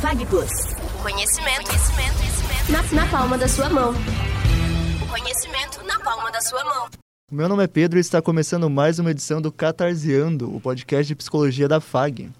FagPlus. 0.00 0.50
Conhecimento, 1.02 1.66
conhecimento, 1.66 2.16
conhecimento. 2.16 2.72
Na, 2.72 3.02
na 3.02 3.10
palma 3.10 3.36
da 3.36 3.46
sua 3.46 3.68
mão. 3.68 3.92
O 5.02 5.06
conhecimento 5.06 5.84
na 5.84 6.00
palma 6.00 6.32
da 6.32 6.40
sua 6.40 6.64
mão. 6.64 6.88
Meu 7.30 7.46
nome 7.46 7.64
é 7.64 7.66
Pedro 7.66 7.98
e 7.98 8.00
está 8.00 8.22
começando 8.22 8.70
mais 8.70 8.98
uma 8.98 9.10
edição 9.10 9.42
do 9.42 9.52
Catarseando, 9.52 10.56
o 10.56 10.58
podcast 10.58 11.06
de 11.06 11.14
psicologia 11.14 11.68
da 11.68 11.82
FAG. 11.82 12.30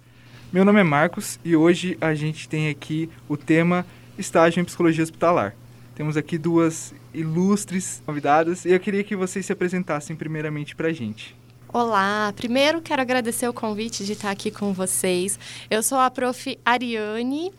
Meu 0.51 0.65
nome 0.65 0.81
é 0.81 0.83
Marcos 0.83 1.39
e 1.45 1.55
hoje 1.55 1.99
a 2.01 2.15
gente 2.15 2.49
tem 2.49 2.71
aqui 2.71 3.11
o 3.29 3.37
tema 3.37 3.85
estágio 4.17 4.63
em 4.63 4.65
psicologia 4.65 5.05
hospitalar. 5.05 5.55
Temos 5.95 6.17
aqui 6.17 6.39
duas 6.39 6.95
ilustres 7.13 8.03
convidadas 8.07 8.65
e 8.65 8.71
eu 8.71 8.81
queria 8.81 9.05
que 9.05 9.15
vocês 9.15 9.45
se 9.45 9.53
apresentassem 9.53 10.17
primeiramente 10.17 10.75
para 10.75 10.89
a 10.89 10.93
gente. 10.95 11.37
Olá, 11.73 12.33
primeiro 12.35 12.83
quero 12.83 13.01
agradecer 13.01 13.49
o 13.49 13.53
convite 13.53 14.05
de 14.05 14.15
estar 14.15 14.33
aqui 14.33 14.51
com 14.51 14.73
vocês. 14.73 15.39
Eu 15.71 15.85
sou 15.85 15.99
a 15.99 16.11
prof. 16.11 16.59
Ariane 16.65 17.53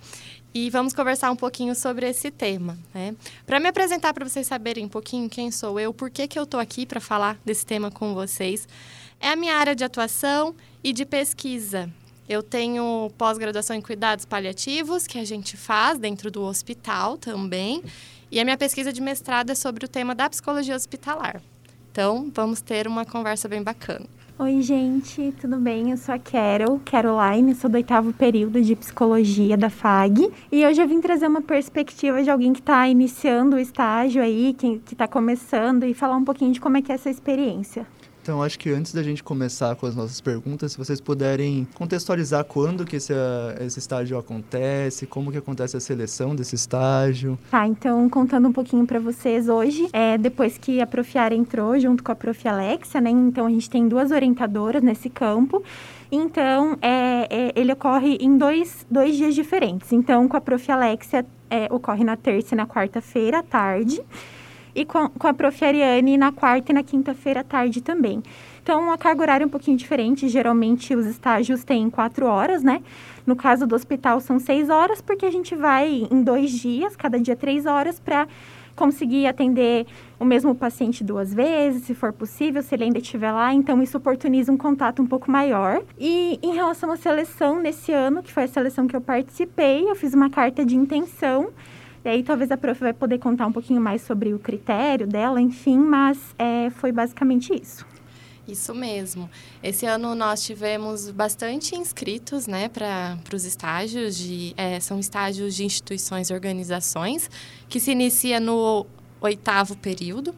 e 0.54 0.69
vamos 0.69 0.93
conversar 0.93 1.32
um 1.32 1.36
pouquinho 1.38 1.74
sobre 1.74 2.10
esse 2.10 2.29
tema. 2.29 2.78
Né? 2.93 3.16
Para 3.46 3.57
me 3.57 3.69
apresentar, 3.69 4.14
para 4.14 4.28
vocês 4.28 4.46
saberem 4.46 4.83
um 4.83 4.89
pouquinho 4.89 5.29
quem 5.29 5.50
sou 5.50 5.79
eu, 5.79 5.93
por 5.93 6.10
que, 6.10 6.28
que 6.28 6.38
eu 6.38 6.43
estou 6.43 6.60
aqui 6.60 6.86
para 6.86 7.00
falar 7.00 7.39
desse 7.46 7.66
tema 7.66 7.89
com 7.89 8.14
vocês, 8.14 8.68
é 9.18 9.29
a 9.29 9.36
minha 9.38 9.55
área 9.55 9.74
de 9.74 9.86
atuação 9.86 10.54
e 10.83 10.91
de 10.91 11.05
pesquisa. 11.05 11.89
Eu 12.28 12.43
tenho 12.43 13.10
pós-graduação 13.18 13.78
em 13.78 13.82
cuidados 13.82 14.25
paliativos, 14.25 15.07
que 15.07 15.19
a 15.19 15.24
gente 15.24 15.55
faz 15.55 15.97
dentro 15.97 16.30
do 16.30 16.43
hospital 16.43 17.18
também, 17.18 17.82
e 18.30 18.41
a 18.41 18.43
minha 18.43 18.57
pesquisa 18.57 18.91
de 18.91 19.00
mestrado 19.00 19.52
é 19.52 19.55
sobre 19.55 19.86
o 19.86 19.88
tema 19.88 20.14
da 20.14 20.30
psicologia 20.30 20.75
hospitalar. 20.75 21.41
Então, 21.91 22.31
vamos 22.33 22.61
ter 22.61 22.87
uma 22.87 23.04
conversa 23.04 23.50
bem 23.50 23.61
bacana. 23.61 24.05
Oi, 24.39 24.61
gente, 24.61 25.33
tudo 25.41 25.57
bem? 25.57 25.91
Eu 25.91 25.97
sou 25.97 26.15
a 26.15 26.18
Carol, 26.18 26.79
Caroline, 26.86 27.54
sou 27.54 27.69
do 27.69 27.75
oitavo 27.75 28.13
período 28.13 28.61
de 28.61 28.77
psicologia 28.77 29.57
da 29.57 29.69
FAG. 29.69 30.32
E 30.49 30.65
hoje 30.65 30.82
eu 30.82 30.87
vim 30.87 31.01
trazer 31.01 31.27
uma 31.27 31.41
perspectiva 31.41 32.23
de 32.23 32.30
alguém 32.30 32.53
que 32.53 32.61
está 32.61 32.88
iniciando 32.88 33.57
o 33.57 33.59
estágio 33.59 34.23
aí, 34.23 34.55
que 34.57 34.81
está 34.89 35.05
começando, 35.05 35.83
e 35.83 35.93
falar 35.93 36.16
um 36.16 36.23
pouquinho 36.23 36.53
de 36.53 36.61
como 36.61 36.77
é 36.77 36.81
que 36.81 36.93
é 36.93 36.95
essa 36.95 37.09
experiência. 37.09 37.85
Então, 38.22 38.44
acho 38.44 38.59
que 38.59 38.69
antes 38.69 38.94
da 38.94 39.02
gente 39.02 39.23
começar 39.23 39.75
com 39.75 39.88
as 39.88 39.95
nossas 39.95 40.22
perguntas, 40.22 40.73
se 40.73 40.77
vocês 40.77 41.02
puderem 41.02 41.67
contextualizar 41.73 42.45
quando 42.45 42.86
que 42.86 42.97
esse, 42.97 43.11
esse 43.59 43.80
estágio 43.80 44.16
acontece, 44.16 45.08
como 45.08 45.31
que 45.31 45.39
acontece 45.39 45.75
a 45.75 45.80
seleção 45.80 46.36
desse 46.36 46.53
estágio. 46.53 47.38
Tá, 47.50 47.66
então, 47.66 48.08
contando 48.09 48.47
um 48.47 48.53
pouquinho 48.53 48.86
para 48.86 49.00
vocês 49.00 49.50
hoje, 49.50 49.88
é, 49.91 50.19
depois 50.19 50.55
que 50.55 50.80
a 50.80 50.86
Profiara 50.86 51.33
entrou 51.33 51.80
junto 51.80 52.03
com 52.03 52.11
a 52.11 52.16
Prof. 52.16 52.47
Alexia, 52.47 53.02
né, 53.02 53.09
então 53.09 53.47
a 53.47 53.50
gente 53.50 53.69
tem 53.69 53.88
duas 53.88 54.11
orientadoras 54.11 54.83
nesse 54.83 55.09
campo, 55.09 55.63
então, 56.11 56.78
é, 56.81 57.28
é, 57.30 57.52
ele 57.56 57.72
ocorre 57.72 58.17
em 58.19 58.38
dois, 58.38 58.85
dois 58.91 59.16
dias 59.16 59.33
diferentes. 59.33 59.94
Então, 59.94 60.28
com 60.28 60.35
a 60.35 60.41
Prof. 60.41 60.69
Alexia, 60.69 61.25
é, 61.50 61.67
ocorre 61.72 62.03
na 62.03 62.17
terça 62.17 62.53
e 62.53 62.58
na 62.58 62.67
quarta-feira 62.67 63.39
à 63.39 63.44
tarde 63.44 64.02
e 64.75 64.86
com, 64.86 65.09
com 65.09 65.27
a 65.27 65.33
Prof. 65.33 65.64
Ariane 65.64 66.17
na 66.17 66.31
quarta 66.31 66.72
e 66.72 66.75
na 66.75 66.83
quinta-feira 66.83 67.41
à 67.41 67.44
tarde 67.44 67.81
também. 67.81 68.22
Então, 68.64 68.91
a 68.91 68.97
carga 68.97 69.22
horária 69.22 69.44
é 69.44 69.47
um 69.47 69.50
pouquinho 69.50 69.75
diferente. 69.75 70.30
Geralmente, 70.30 70.95
os 70.95 71.05
estágios 71.05 71.63
têm 71.63 71.89
quatro 71.89 72.25
horas, 72.25 72.61
né? 72.61 72.81
No 73.25 73.36
caso 73.36 73.66
do 73.66 73.75
hospital, 73.75 74.19
são 74.19 74.39
seis 74.39 74.69
horas, 74.69 75.02
porque 75.02 75.25
a 75.25 75.31
gente 75.31 75.55
vai 75.55 76.08
em 76.11 76.23
dois 76.23 76.52
dias, 76.52 76.95
cada 76.95 77.19
dia 77.19 77.36
três 77.36 77.66
horas, 77.66 78.00
para 78.00 78.28
conseguir 78.75 79.28
atender 79.28 79.86
o 80.19 80.25
mesmo 80.25 80.55
paciente 80.55 81.03
duas 81.03 81.33
vezes, 81.33 81.83
se 81.83 81.94
for 81.94 82.13
possível, 82.13 82.61
se 82.61 82.73
ele 82.73 82.85
ainda 82.85 83.00
estiver 83.00 83.31
lá. 83.31 83.53
Então, 83.53 83.81
isso 83.81 83.97
oportuniza 83.97 84.52
um 84.52 84.58
contato 84.58 85.02
um 85.02 85.08
pouco 85.08 85.30
maior. 85.30 85.81
E 86.00 86.39
em 86.41 86.53
relação 86.53 86.91
à 86.91 86.97
seleção, 86.97 87.59
nesse 87.59 87.91
ano, 87.91 88.23
que 88.23 88.31
foi 88.31 88.44
a 88.44 88.47
seleção 88.47 88.88
que 88.88 88.95
eu 88.95 89.02
participei, 89.02 89.89
eu 89.89 89.95
fiz 89.95 90.13
uma 90.13 90.30
carta 90.30 90.63
de 90.63 90.75
intenção 90.75 91.50
e 92.03 92.09
aí 92.09 92.23
talvez 92.23 92.52
a 92.52 92.57
prof 92.57 92.80
vai 92.80 92.94
poder 92.94 93.19
contar 93.19 93.45
um 93.45 93.52
pouquinho 93.52 93.80
mais 93.80 94.02
sobre 94.02 94.33
o 94.33 94.39
critério 94.39 95.05
dela, 95.07 95.39
enfim, 95.39 95.77
mas 95.77 96.17
é, 96.38 96.69
foi 96.72 96.91
basicamente 96.91 97.53
isso. 97.53 97.85
Isso 98.47 98.73
mesmo. 98.73 99.29
Esse 99.63 99.85
ano 99.85 100.16
nós 100.16 100.44
tivemos 100.44 101.12
bastante 101.12 101.75
inscritos 101.75 102.47
né, 102.47 102.67
para 102.69 103.17
os 103.34 103.45
estágios, 103.45 104.17
de, 104.17 104.53
é, 104.57 104.79
são 104.79 105.00
estágios 105.00 105.56
de 105.56 105.63
instituições 105.63 106.29
e 106.29 106.34
organizações, 106.34 107.29
que 107.69 107.79
se 107.79 107.91
inicia 107.91 108.39
no 108.39 108.85
oitavo 109.22 109.78
período. 109.78 110.33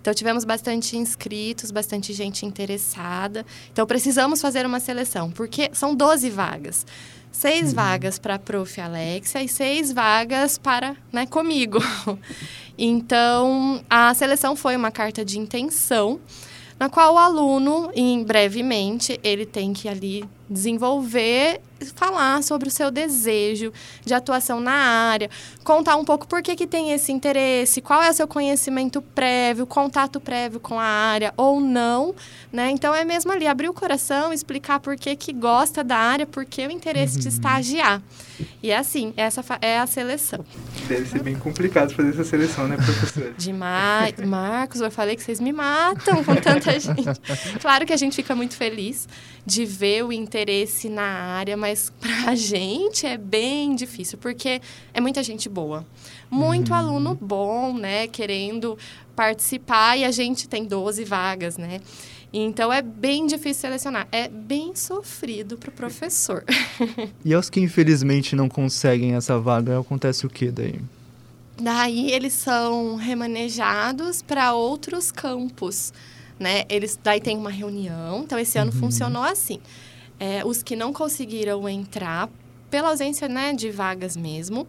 Então, 0.00 0.12
tivemos 0.12 0.44
bastante 0.44 0.96
inscritos, 0.96 1.70
bastante 1.70 2.12
gente 2.12 2.44
interessada. 2.44 3.44
Então, 3.72 3.86
precisamos 3.86 4.40
fazer 4.40 4.66
uma 4.66 4.78
seleção, 4.78 5.30
porque 5.30 5.70
são 5.72 5.94
12 5.94 6.30
vagas 6.30 6.86
seis 7.36 7.70
vagas 7.70 8.18
para 8.18 8.36
a 8.36 8.38
Prof. 8.38 8.80
Alexia 8.80 9.42
e 9.42 9.48
seis 9.48 9.92
vagas 9.92 10.56
para 10.56 10.96
né, 11.12 11.26
comigo. 11.26 11.78
então, 12.78 13.84
a 13.90 14.14
seleção 14.14 14.56
foi 14.56 14.74
uma 14.74 14.90
carta 14.90 15.22
de 15.22 15.38
intenção, 15.38 16.18
na 16.80 16.88
qual 16.88 17.14
o 17.14 17.18
aluno, 17.18 17.90
em 17.94 18.24
brevemente, 18.24 19.20
ele 19.22 19.44
tem 19.44 19.74
que 19.74 19.86
ali 19.86 20.24
desenvolver, 20.48 21.60
falar 21.94 22.42
sobre 22.42 22.68
o 22.68 22.70
seu 22.70 22.90
desejo 22.90 23.72
de 24.04 24.14
atuação 24.14 24.60
na 24.60 24.72
área, 24.72 25.28
contar 25.64 25.96
um 25.96 26.04
pouco 26.04 26.26
por 26.26 26.42
que, 26.42 26.56
que 26.56 26.66
tem 26.66 26.92
esse 26.92 27.12
interesse, 27.12 27.80
qual 27.80 28.02
é 28.02 28.10
o 28.10 28.14
seu 28.14 28.26
conhecimento 28.26 29.02
prévio, 29.02 29.66
contato 29.66 30.20
prévio 30.20 30.60
com 30.60 30.78
a 30.78 30.84
área 30.84 31.34
ou 31.36 31.60
não, 31.60 32.14
né? 32.52 32.70
Então 32.70 32.94
é 32.94 33.04
mesmo 33.04 33.32
ali 33.32 33.46
abrir 33.46 33.68
o 33.68 33.74
coração, 33.74 34.32
explicar 34.32 34.80
por 34.80 34.96
que, 34.96 35.14
que 35.16 35.32
gosta 35.32 35.82
da 35.84 35.96
área, 35.96 36.26
por 36.26 36.44
que 36.44 36.66
o 36.66 36.70
interesse 36.70 37.16
uhum. 37.16 37.22
de 37.22 37.28
estagiar. 37.28 38.02
E 38.62 38.70
é 38.70 38.76
assim, 38.76 39.12
essa 39.16 39.42
é 39.60 39.78
a 39.78 39.86
seleção. 39.86 40.44
Deve 40.88 41.06
ser 41.08 41.22
bem 41.22 41.36
complicado 41.36 41.94
fazer 41.94 42.10
essa 42.10 42.24
seleção, 42.24 42.68
né, 42.68 42.76
professora? 42.76 43.34
Demais. 43.36 44.14
Marcos, 44.24 44.80
eu 44.80 44.90
falei 44.90 45.16
que 45.16 45.22
vocês 45.22 45.40
me 45.40 45.52
matam 45.52 46.22
com 46.22 46.34
tanta 46.36 46.72
gente. 46.80 47.04
Claro 47.60 47.86
que 47.86 47.92
a 47.92 47.96
gente 47.96 48.14
fica 48.14 48.34
muito 48.34 48.54
feliz 48.54 49.08
de 49.44 49.64
ver 49.64 50.04
o 50.04 50.12
interesse 50.12 50.35
na 50.90 51.02
área, 51.02 51.56
mas 51.56 51.92
para 52.00 52.30
a 52.30 52.34
gente 52.34 53.06
é 53.06 53.16
bem 53.16 53.74
difícil, 53.74 54.18
porque 54.18 54.60
é 54.92 55.00
muita 55.00 55.22
gente 55.22 55.48
boa. 55.48 55.86
Muito 56.30 56.70
uhum. 56.70 56.76
aluno 56.76 57.18
bom, 57.20 57.72
né, 57.76 58.06
querendo 58.06 58.76
participar, 59.14 59.96
e 59.96 60.04
a 60.04 60.10
gente 60.10 60.48
tem 60.48 60.64
12 60.64 61.04
vagas, 61.04 61.56
né? 61.56 61.80
Então 62.32 62.72
é 62.72 62.82
bem 62.82 63.26
difícil 63.26 63.62
selecionar. 63.62 64.06
É 64.12 64.28
bem 64.28 64.74
sofrido 64.74 65.56
para 65.56 65.70
o 65.70 65.72
professor. 65.72 66.44
e 67.24 67.32
aos 67.32 67.48
que 67.48 67.60
infelizmente 67.60 68.36
não 68.36 68.48
conseguem 68.48 69.14
essa 69.14 69.38
vaga, 69.38 69.78
acontece 69.78 70.26
o 70.26 70.28
que 70.28 70.50
daí? 70.50 70.78
Daí 71.56 72.10
eles 72.10 72.34
são 72.34 72.96
remanejados 72.96 74.20
para 74.20 74.52
outros 74.52 75.10
campos 75.10 75.92
né? 76.38 76.64
Eles 76.68 76.98
daí 77.02 77.20
tem 77.20 77.36
uma 77.36 77.50
reunião. 77.50 78.22
Então 78.22 78.38
esse 78.38 78.58
ano 78.58 78.70
uhum. 78.72 78.78
funcionou 78.78 79.22
assim. 79.22 79.60
É, 80.18 80.44
os 80.44 80.62
que 80.62 80.74
não 80.74 80.92
conseguiram 80.92 81.68
entrar 81.68 82.28
pela 82.70 82.88
ausência 82.88 83.28
né, 83.28 83.52
de 83.52 83.70
vagas 83.70 84.16
mesmo. 84.16 84.66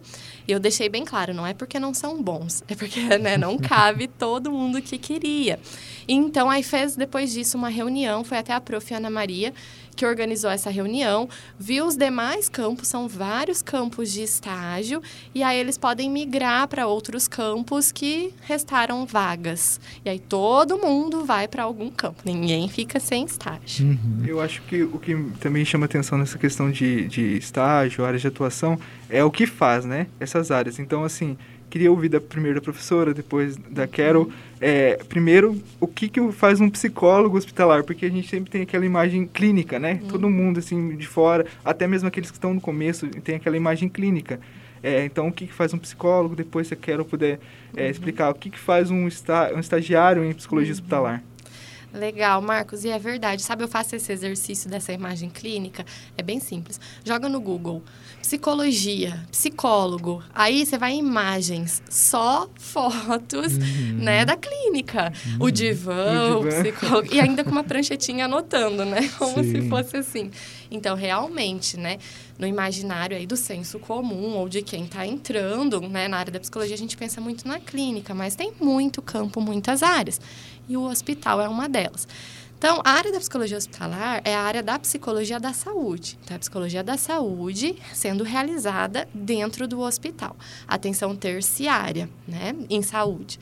Eu 0.48 0.58
deixei 0.58 0.88
bem 0.88 1.04
claro, 1.04 1.34
não 1.34 1.46
é 1.46 1.52
porque 1.52 1.78
não 1.78 1.92
são 1.92 2.22
bons, 2.22 2.64
é 2.66 2.74
porque 2.74 3.00
né, 3.18 3.36
não 3.36 3.58
cabe 3.58 4.08
todo 4.08 4.50
mundo 4.50 4.80
que 4.80 4.96
queria. 4.96 5.60
Então, 6.08 6.48
aí 6.48 6.62
fez 6.62 6.96
depois 6.96 7.32
disso 7.32 7.58
uma 7.58 7.68
reunião, 7.68 8.24
foi 8.24 8.38
até 8.38 8.54
a 8.54 8.60
prof. 8.60 8.88
Ana 8.94 9.10
Maria, 9.10 9.52
que 9.94 10.06
organizou 10.06 10.48
essa 10.48 10.70
reunião, 10.70 11.28
viu 11.58 11.84
os 11.84 11.96
demais 11.96 12.48
campos, 12.48 12.88
são 12.88 13.08
vários 13.08 13.60
campos 13.60 14.12
de 14.12 14.22
estágio, 14.22 15.02
e 15.34 15.42
aí 15.42 15.58
eles 15.58 15.76
podem 15.76 16.08
migrar 16.08 16.68
para 16.68 16.86
outros 16.86 17.26
campos 17.26 17.90
que 17.90 18.32
restaram 18.42 19.04
vagas. 19.04 19.80
E 20.04 20.08
aí 20.08 20.20
todo 20.20 20.78
mundo 20.78 21.24
vai 21.24 21.48
para 21.48 21.64
algum 21.64 21.90
campo, 21.90 22.22
ninguém 22.24 22.68
fica 22.68 22.98
sem 23.00 23.24
estágio. 23.24 23.86
Uhum. 23.86 24.24
Eu 24.24 24.40
acho 24.40 24.62
que 24.62 24.84
o 24.84 24.98
que 24.98 25.14
também 25.40 25.64
chama 25.64 25.86
atenção 25.86 26.16
nessa 26.16 26.38
questão 26.38 26.70
de, 26.70 27.08
de 27.08 27.36
estágio, 27.36 28.04
área 28.04 28.18
de 28.18 28.26
atuação, 28.28 28.78
é 29.10 29.24
o 29.24 29.30
que 29.30 29.46
faz, 29.46 29.84
né? 29.84 30.06
Essas 30.20 30.50
áreas. 30.50 30.78
Então, 30.78 31.04
assim, 31.04 31.36
queria 31.68 31.90
ouvir 31.90 32.08
da, 32.08 32.20
primeiro 32.20 32.60
da 32.60 32.64
professora, 32.64 33.14
depois 33.14 33.56
da 33.56 33.86
Carol. 33.86 34.30
É, 34.60 34.96
primeiro, 35.08 35.60
o 35.80 35.86
que, 35.86 36.08
que 36.08 36.32
faz 36.32 36.60
um 36.60 36.68
psicólogo 36.68 37.36
hospitalar? 37.36 37.84
Porque 37.84 38.06
a 38.06 38.10
gente 38.10 38.28
sempre 38.28 38.50
tem 38.50 38.62
aquela 38.62 38.84
imagem 38.84 39.26
clínica, 39.26 39.78
né? 39.78 40.00
Uhum. 40.02 40.08
Todo 40.08 40.30
mundo, 40.30 40.58
assim, 40.58 40.96
de 40.96 41.06
fora, 41.06 41.46
até 41.64 41.86
mesmo 41.86 42.08
aqueles 42.08 42.30
que 42.30 42.36
estão 42.36 42.54
no 42.54 42.60
começo, 42.60 43.06
tem 43.08 43.36
aquela 43.36 43.56
imagem 43.56 43.88
clínica. 43.88 44.40
É, 44.82 45.04
então, 45.04 45.28
o 45.28 45.32
que, 45.32 45.46
que 45.46 45.52
faz 45.52 45.74
um 45.74 45.78
psicólogo? 45.78 46.36
Depois, 46.36 46.68
se 46.68 46.74
a 46.74 46.76
Carol 46.76 47.04
puder 47.04 47.40
é, 47.76 47.84
uhum. 47.84 47.90
explicar, 47.90 48.30
o 48.30 48.34
que, 48.34 48.50
que 48.50 48.58
faz 48.58 48.90
um, 48.90 49.06
esta, 49.06 49.52
um 49.54 49.60
estagiário 49.60 50.24
em 50.24 50.32
psicologia 50.32 50.72
uhum. 50.72 50.78
hospitalar? 50.78 51.22
Legal, 51.92 52.42
Marcos, 52.42 52.84
e 52.84 52.90
é 52.90 52.98
verdade. 52.98 53.42
Sabe, 53.42 53.64
eu 53.64 53.68
faço 53.68 53.96
esse 53.96 54.12
exercício 54.12 54.68
dessa 54.68 54.92
imagem 54.92 55.30
clínica, 55.30 55.86
é 56.16 56.22
bem 56.22 56.38
simples. 56.38 56.78
Joga 57.04 57.28
no 57.28 57.40
Google, 57.40 57.82
psicologia, 58.20 59.24
psicólogo. 59.30 60.22
Aí 60.34 60.66
você 60.66 60.76
vai 60.76 60.92
em 60.92 60.98
imagens, 60.98 61.82
só 61.88 62.48
fotos, 62.56 63.54
uhum. 63.54 63.98
né, 63.98 64.24
da 64.24 64.36
clínica. 64.36 65.12
Uhum. 65.26 65.46
O 65.46 65.50
divã, 65.50 66.36
o, 66.36 66.44
divã. 66.44 66.58
o 66.58 66.62
psicólogo, 66.62 67.14
e 67.14 67.20
ainda 67.20 67.42
com 67.42 67.50
uma 67.50 67.64
pranchetinha 67.64 68.26
anotando, 68.26 68.84
né, 68.84 69.08
como 69.18 69.42
Sim. 69.42 69.50
se 69.50 69.68
fosse 69.68 69.96
assim. 69.96 70.30
Então, 70.70 70.94
realmente, 70.94 71.78
né, 71.78 71.98
no 72.38 72.46
imaginário 72.46 73.16
aí 73.16 73.26
do 73.26 73.36
senso 73.36 73.78
comum 73.78 74.36
ou 74.36 74.48
de 74.48 74.62
quem 74.62 74.84
está 74.84 75.06
entrando 75.06 75.80
né, 75.80 76.06
na 76.06 76.18
área 76.18 76.32
da 76.32 76.40
psicologia, 76.40 76.74
a 76.74 76.78
gente 76.78 76.96
pensa 76.96 77.20
muito 77.20 77.46
na 77.46 77.58
clínica, 77.58 78.14
mas 78.14 78.36
tem 78.36 78.52
muito 78.60 79.02
campo, 79.02 79.40
muitas 79.40 79.82
áreas. 79.82 80.20
E 80.68 80.76
o 80.76 80.82
hospital 80.82 81.40
é 81.40 81.48
uma 81.48 81.68
delas. 81.68 82.06
Então, 82.58 82.80
a 82.84 82.90
área 82.90 83.12
da 83.12 83.20
psicologia 83.20 83.56
hospitalar 83.56 84.20
é 84.24 84.34
a 84.34 84.40
área 84.40 84.62
da 84.62 84.76
psicologia 84.78 85.38
da 85.38 85.52
saúde. 85.52 86.18
Então, 86.24 86.36
a 86.36 86.40
psicologia 86.40 86.82
da 86.82 86.96
saúde 86.96 87.76
sendo 87.94 88.24
realizada 88.24 89.08
dentro 89.14 89.68
do 89.68 89.80
hospital. 89.80 90.36
Atenção 90.66 91.14
terciária, 91.14 92.10
né, 92.26 92.54
em 92.68 92.82
saúde. 92.82 93.38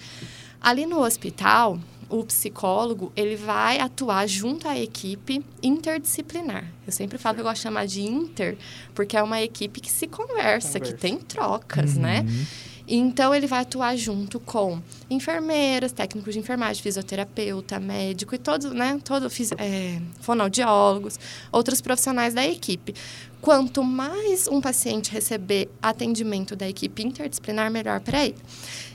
Ali 0.61 0.85
no 0.85 1.03
hospital, 1.03 1.79
o 2.09 2.25
psicólogo 2.25 3.13
ele 3.17 3.37
vai 3.37 3.79
atuar 3.79 4.27
junto 4.27 4.69
à 4.69 4.79
equipe 4.79 5.45
interdisciplinar. 5.63 6.65
Eu 6.87 6.93
sempre 6.93 7.19
falo 7.19 7.37
que 7.37 7.41
eu 7.41 7.45
gosto 7.45 7.57
de 7.57 7.63
chamar 7.63 7.87
de 7.87 8.03
inter, 8.03 8.57
porque 8.95 9.17
é 9.17 9.23
uma 9.23 9.43
equipe 9.43 9.81
que 9.81 9.91
se 9.91 10.07
conversa, 10.07 10.79
conversa. 10.79 10.81
que 10.81 10.95
tem 10.95 11.19
trocas, 11.19 11.97
né? 11.97 12.21
uhum. 12.21 12.27
né? 12.27 12.47
Então, 12.89 13.35
ele 13.35 13.49
vai 13.49 13.63
atuar 13.63 13.97
junto 13.97 14.39
com 14.39 14.81
enfermeiras, 15.11 15.91
técnicos 15.91 16.35
de 16.35 16.39
enfermagem, 16.39 16.81
fisioterapeuta, 16.81 17.81
médico 17.81 18.35
e 18.35 18.39
todos, 18.39 18.71
né, 18.73 19.01
todo, 19.03 19.27
é, 19.59 20.01
fonoaudiólogos, 20.21 21.19
outros 21.51 21.81
profissionais 21.81 22.33
da 22.33 22.47
equipe. 22.47 22.95
Quanto 23.41 23.85
mais 23.85 24.49
um 24.49 24.61
paciente 24.61 25.13
receber 25.13 25.71
atendimento 25.81 26.57
da 26.57 26.69
equipe 26.69 27.05
interdisciplinar, 27.05 27.71
melhor 27.71 28.01
para 28.01 28.25
ele. 28.25 28.37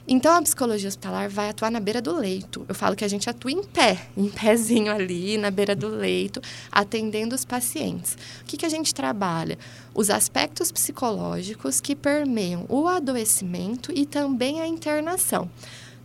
Então, 0.07 0.35
a 0.35 0.41
psicologia 0.41 0.89
hospitalar 0.89 1.29
vai 1.29 1.49
atuar 1.49 1.71
na 1.71 1.79
beira 1.79 2.01
do 2.01 2.13
leito. 2.13 2.65
Eu 2.67 2.75
falo 2.75 2.95
que 2.95 3.05
a 3.05 3.07
gente 3.07 3.29
atua 3.29 3.51
em 3.51 3.63
pé, 3.63 4.07
em 4.17 4.27
pezinho 4.27 4.91
ali, 4.91 5.37
na 5.37 5.51
beira 5.51 5.75
do 5.75 5.87
leito, 5.87 6.41
atendendo 6.71 7.35
os 7.35 7.45
pacientes. 7.45 8.17
O 8.41 8.45
que, 8.45 8.57
que 8.57 8.65
a 8.65 8.69
gente 8.69 8.93
trabalha? 8.93 9.57
Os 9.93 10.09
aspectos 10.09 10.71
psicológicos 10.71 11.79
que 11.79 11.95
permeiam 11.95 12.65
o 12.67 12.87
adoecimento 12.87 13.91
e 13.95 14.05
também 14.05 14.59
a 14.59 14.67
internação. 14.67 15.49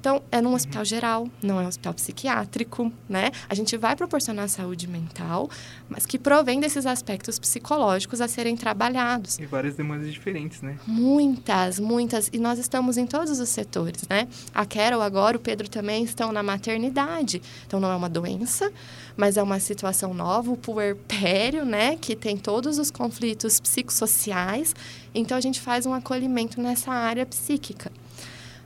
Então, 0.07 0.23
é 0.31 0.41
num 0.41 0.55
hospital 0.55 0.85
geral, 0.85 1.29
não 1.43 1.61
é 1.61 1.65
um 1.65 1.67
hospital 1.67 1.93
psiquiátrico, 1.93 2.93
né? 3.09 3.33
A 3.49 3.57
gente 3.57 3.77
vai 3.77 3.97
proporcionar 3.97 4.49
saúde 4.49 4.87
mental, 4.87 5.51
mas 5.89 6.07
que 6.07 6.17
provém 6.17 6.61
desses 6.61 6.87
aspectos 6.87 7.41
psicológicos 7.41 8.21
a 8.21 8.29
serem 8.29 8.57
trabalhados. 8.57 9.37
E 9.37 9.47
várias 9.47 9.75
demandas 9.75 10.13
diferentes, 10.13 10.63
né? 10.63 10.79
Muitas, 10.87 11.81
muitas. 11.81 12.31
E 12.33 12.39
nós 12.39 12.61
estamos 12.61 12.97
em 12.97 13.05
todos 13.05 13.41
os 13.41 13.49
setores, 13.49 14.07
né? 14.09 14.29
A 14.55 14.65
Carol 14.65 15.03
agora, 15.03 15.37
o 15.37 15.41
Pedro 15.41 15.69
também 15.69 16.05
estão 16.05 16.31
na 16.31 16.41
maternidade. 16.41 17.43
Então, 17.67 17.81
não 17.81 17.91
é 17.91 17.97
uma 17.97 18.09
doença, 18.09 18.73
mas 19.17 19.37
é 19.37 19.43
uma 19.43 19.59
situação 19.59 20.15
nova, 20.15 20.53
o 20.53 20.57
puerpério, 20.57 21.65
né? 21.65 21.97
Que 21.97 22.15
tem 22.15 22.37
todos 22.37 22.79
os 22.79 22.93
conflitos 22.93 23.59
psicossociais. 23.59 24.73
Então, 25.13 25.37
a 25.37 25.41
gente 25.41 25.61
faz 25.61 25.85
um 25.85 25.93
acolhimento 25.93 26.61
nessa 26.61 26.93
área 26.93 27.27
psíquica 27.27 27.91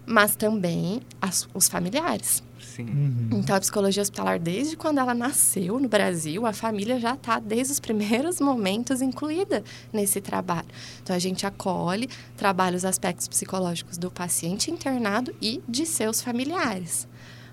mas 0.06 0.37
também 0.37 1.00
as, 1.20 1.49
os 1.55 1.69
familiares. 1.69 2.43
Sim. 2.61 2.85
Uhum. 2.85 3.29
Então, 3.38 3.56
a 3.56 3.61
psicologia 3.61 4.02
hospitalar, 4.02 4.38
desde 4.38 4.76
quando 4.76 4.99
ela 4.99 5.14
nasceu 5.14 5.79
no 5.81 5.88
Brasil, 5.88 6.47
a 6.47 6.52
família 6.52 6.99
já 7.00 7.14
está, 7.14 7.38
desde 7.38 7.73
os 7.73 7.81
primeiros 7.81 8.38
momentos, 8.41 9.02
incluída 9.02 9.64
nesse 9.93 10.20
trabalho. 10.20 10.69
Então, 11.02 11.14
a 11.14 11.19
gente 11.19 11.47
acolhe, 11.47 12.08
trabalha 12.37 12.76
os 12.76 12.85
aspectos 12.85 13.29
psicológicos 13.29 13.99
do 13.99 14.11
paciente 14.11 14.70
internado 14.70 15.35
e 15.41 15.62
de 15.69 15.85
seus 15.85 16.23
familiares. 16.23 17.08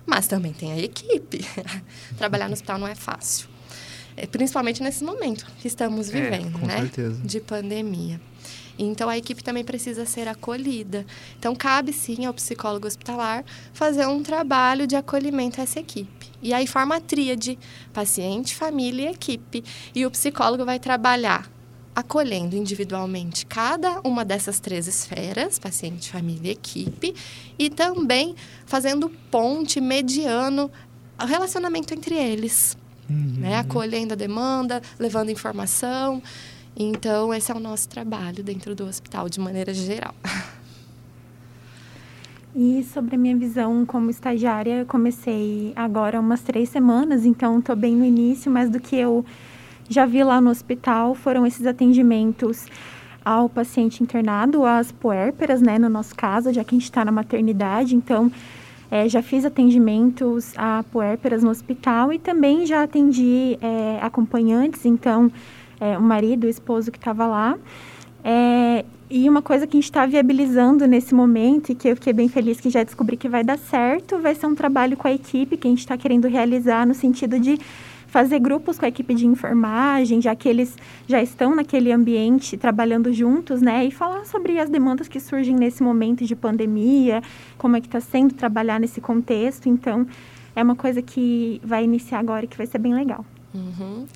Mas 0.06 0.26
também 0.26 0.52
tem 0.52 0.72
a 0.72 0.78
equipe. 0.78 1.44
Trabalhar 2.16 2.48
no 2.48 2.54
hospital 2.54 2.78
não 2.78 2.88
é 2.88 2.94
fácil. 2.94 3.48
É, 4.16 4.26
principalmente 4.26 4.82
nesse 4.82 5.04
momento 5.04 5.46
que 5.60 5.68
estamos 5.68 6.08
é, 6.08 6.12
vivendo, 6.12 6.58
é, 6.62 6.66
né? 6.66 6.80
Certeza. 6.80 7.20
De 7.22 7.40
pandemia. 7.40 8.20
Então, 8.78 9.08
a 9.08 9.18
equipe 9.18 9.42
também 9.42 9.64
precisa 9.64 10.06
ser 10.06 10.28
acolhida. 10.28 11.04
Então, 11.38 11.54
cabe 11.54 11.92
sim 11.92 12.24
ao 12.24 12.34
psicólogo 12.34 12.86
hospitalar 12.86 13.44
fazer 13.72 14.06
um 14.06 14.22
trabalho 14.22 14.86
de 14.86 14.94
acolhimento 14.94 15.60
a 15.60 15.64
essa 15.64 15.80
equipe. 15.80 16.30
E 16.40 16.54
aí 16.54 16.66
forma 16.66 16.96
a 16.96 17.00
tríade: 17.00 17.58
paciente, 17.92 18.54
família 18.54 19.10
e 19.10 19.12
equipe. 19.12 19.64
E 19.94 20.06
o 20.06 20.10
psicólogo 20.10 20.64
vai 20.64 20.78
trabalhar 20.78 21.50
acolhendo 21.98 22.54
individualmente 22.54 23.44
cada 23.44 24.00
uma 24.04 24.24
dessas 24.24 24.60
três 24.60 24.86
esferas, 24.86 25.58
paciente, 25.58 26.12
família 26.12 26.50
e 26.50 26.52
equipe, 26.52 27.12
e 27.58 27.68
também 27.68 28.36
fazendo 28.66 29.10
ponte, 29.32 29.80
mediano 29.80 30.70
o 31.20 31.26
relacionamento 31.26 31.92
entre 31.92 32.14
eles. 32.14 32.76
Uhum. 33.10 33.34
Né? 33.38 33.56
Acolhendo 33.56 34.12
a 34.12 34.16
demanda, 34.16 34.80
levando 34.96 35.30
informação. 35.30 36.22
Então, 36.76 37.34
esse 37.34 37.50
é 37.50 37.54
o 37.54 37.60
nosso 37.60 37.88
trabalho 37.88 38.42
dentro 38.42 38.74
do 38.74 38.84
hospital, 38.84 39.28
de 39.28 39.40
maneira 39.40 39.74
geral. 39.74 40.14
E 42.54 42.82
sobre 42.82 43.14
a 43.14 43.18
minha 43.18 43.36
visão 43.36 43.84
como 43.84 44.10
estagiária, 44.10 44.84
comecei 44.84 45.72
agora 45.76 46.18
umas 46.18 46.40
três 46.40 46.68
semanas, 46.68 47.24
então 47.24 47.58
estou 47.58 47.76
bem 47.76 47.94
no 47.94 48.04
início, 48.04 48.50
mas 48.50 48.70
do 48.70 48.80
que 48.80 48.96
eu 48.96 49.24
já 49.88 50.06
vi 50.06 50.24
lá 50.24 50.40
no 50.40 50.50
hospital 50.50 51.14
foram 51.14 51.46
esses 51.46 51.66
atendimentos 51.66 52.66
ao 53.24 53.48
paciente 53.48 54.02
internado, 54.02 54.64
às 54.64 54.90
puérperas, 54.90 55.60
né, 55.60 55.78
no 55.78 55.88
nosso 55.88 56.14
caso, 56.14 56.52
já 56.52 56.64
que 56.64 56.74
a 56.74 56.78
gente 56.78 56.84
está 56.84 57.04
na 57.04 57.12
maternidade, 57.12 57.94
então 57.94 58.32
é, 58.90 59.08
já 59.08 59.22
fiz 59.22 59.44
atendimentos 59.44 60.52
a 60.56 60.82
puérperas 60.90 61.42
no 61.42 61.50
hospital 61.50 62.12
e 62.12 62.18
também 62.18 62.64
já 62.64 62.82
atendi 62.82 63.58
é, 63.60 63.98
acompanhantes, 64.00 64.86
então 64.86 65.30
é, 65.80 65.96
o 65.96 66.02
marido, 66.02 66.44
o 66.44 66.50
esposo 66.50 66.90
que 66.90 66.98
estava 66.98 67.26
lá. 67.26 67.58
É, 68.24 68.84
e 69.10 69.28
uma 69.28 69.40
coisa 69.40 69.66
que 69.66 69.76
a 69.76 69.80
gente 69.80 69.84
está 69.84 70.04
viabilizando 70.04 70.86
nesse 70.86 71.14
momento 71.14 71.72
e 71.72 71.74
que 71.74 71.88
eu 71.88 71.96
fiquei 71.96 72.12
bem 72.12 72.28
feliz 72.28 72.60
que 72.60 72.68
já 72.68 72.82
descobri 72.82 73.16
que 73.16 73.28
vai 73.28 73.42
dar 73.42 73.58
certo, 73.58 74.18
vai 74.18 74.34
ser 74.34 74.46
um 74.46 74.54
trabalho 74.54 74.96
com 74.96 75.08
a 75.08 75.12
equipe 75.12 75.56
que 75.56 75.66
a 75.66 75.70
gente 75.70 75.80
está 75.80 75.96
querendo 75.96 76.28
realizar 76.28 76.86
no 76.86 76.94
sentido 76.94 77.40
de 77.40 77.58
fazer 78.08 78.38
grupos 78.38 78.78
com 78.78 78.84
a 78.84 78.88
equipe 78.88 79.14
de 79.14 79.26
enfermagem, 79.26 80.20
já 80.20 80.34
que 80.34 80.48
eles 80.48 80.76
já 81.06 81.22
estão 81.22 81.54
naquele 81.54 81.92
ambiente 81.92 82.56
trabalhando 82.56 83.12
juntos, 83.12 83.62
né? 83.62 83.84
E 83.84 83.90
falar 83.90 84.24
sobre 84.24 84.58
as 84.58 84.68
demandas 84.68 85.08
que 85.08 85.20
surgem 85.20 85.54
nesse 85.54 85.82
momento 85.82 86.24
de 86.24 86.34
pandemia, 86.34 87.22
como 87.56 87.76
é 87.76 87.80
que 87.80 87.86
está 87.86 88.00
sendo 88.00 88.34
trabalhar 88.34 88.80
nesse 88.80 89.00
contexto. 89.00 89.68
Então, 89.68 90.06
é 90.56 90.62
uma 90.62 90.74
coisa 90.74 91.00
que 91.00 91.60
vai 91.62 91.84
iniciar 91.84 92.18
agora 92.18 92.44
e 92.44 92.48
que 92.48 92.56
vai 92.56 92.66
ser 92.66 92.78
bem 92.78 92.94
legal. 92.94 93.24
Uhum. 93.54 94.06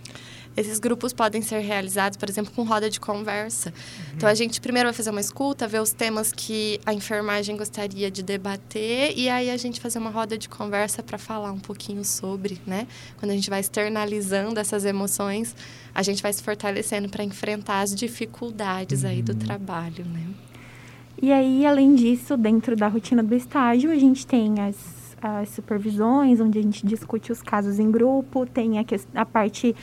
Esses 0.56 0.78
grupos 0.78 1.12
podem 1.12 1.40
ser 1.40 1.60
realizados, 1.60 2.16
por 2.18 2.28
exemplo, 2.28 2.52
com 2.54 2.62
roda 2.62 2.90
de 2.90 3.00
conversa. 3.00 3.70
Uhum. 3.70 4.04
Então, 4.16 4.28
a 4.28 4.34
gente 4.34 4.60
primeiro 4.60 4.88
vai 4.88 4.92
fazer 4.92 5.10
uma 5.10 5.20
escuta, 5.20 5.66
ver 5.66 5.80
os 5.80 5.92
temas 5.92 6.32
que 6.32 6.78
a 6.84 6.92
enfermagem 6.92 7.56
gostaria 7.56 8.10
de 8.10 8.22
debater, 8.22 9.16
e 9.16 9.28
aí 9.28 9.50
a 9.50 9.56
gente 9.56 9.80
fazer 9.80 9.98
uma 9.98 10.10
roda 10.10 10.36
de 10.36 10.48
conversa 10.48 11.02
para 11.02 11.16
falar 11.16 11.52
um 11.52 11.60
pouquinho 11.60 12.04
sobre, 12.04 12.60
né? 12.66 12.86
Quando 13.18 13.30
a 13.30 13.34
gente 13.34 13.48
vai 13.48 13.60
externalizando 13.60 14.60
essas 14.60 14.84
emoções, 14.84 15.56
a 15.94 16.02
gente 16.02 16.22
vai 16.22 16.32
se 16.32 16.42
fortalecendo 16.42 17.08
para 17.08 17.24
enfrentar 17.24 17.80
as 17.80 17.94
dificuldades 17.94 19.04
uhum. 19.04 19.10
aí 19.10 19.22
do 19.22 19.32
uhum. 19.32 19.38
trabalho, 19.38 20.04
né? 20.04 20.26
E 21.20 21.32
aí, 21.32 21.64
além 21.64 21.94
disso, 21.94 22.36
dentro 22.36 22.74
da 22.74 22.88
rotina 22.88 23.22
do 23.22 23.34
estágio, 23.34 23.92
a 23.92 23.96
gente 23.96 24.26
tem 24.26 24.60
as, 24.60 24.76
as 25.22 25.50
supervisões, 25.50 26.40
onde 26.40 26.58
a 26.58 26.62
gente 26.62 26.84
discute 26.84 27.30
os 27.30 27.40
casos 27.40 27.78
em 27.78 27.90
grupo, 27.90 28.44
tem 28.44 28.78
a, 28.80 28.84
a 29.14 29.24
parte 29.24 29.74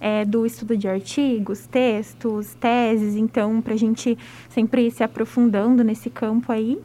é, 0.00 0.24
do 0.24 0.46
estudo 0.46 0.76
de 0.76 0.88
artigos, 0.88 1.66
textos, 1.66 2.54
teses, 2.54 3.16
então, 3.16 3.60
para 3.60 3.74
a 3.74 3.76
gente 3.76 4.16
sempre 4.48 4.90
se 4.90 5.02
aprofundando 5.02 5.82
nesse 5.82 6.10
campo 6.10 6.52
aí. 6.52 6.78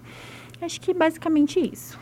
Acho 0.61 0.79
que 0.79 0.93
basicamente 0.93 1.59
isso. 1.59 1.99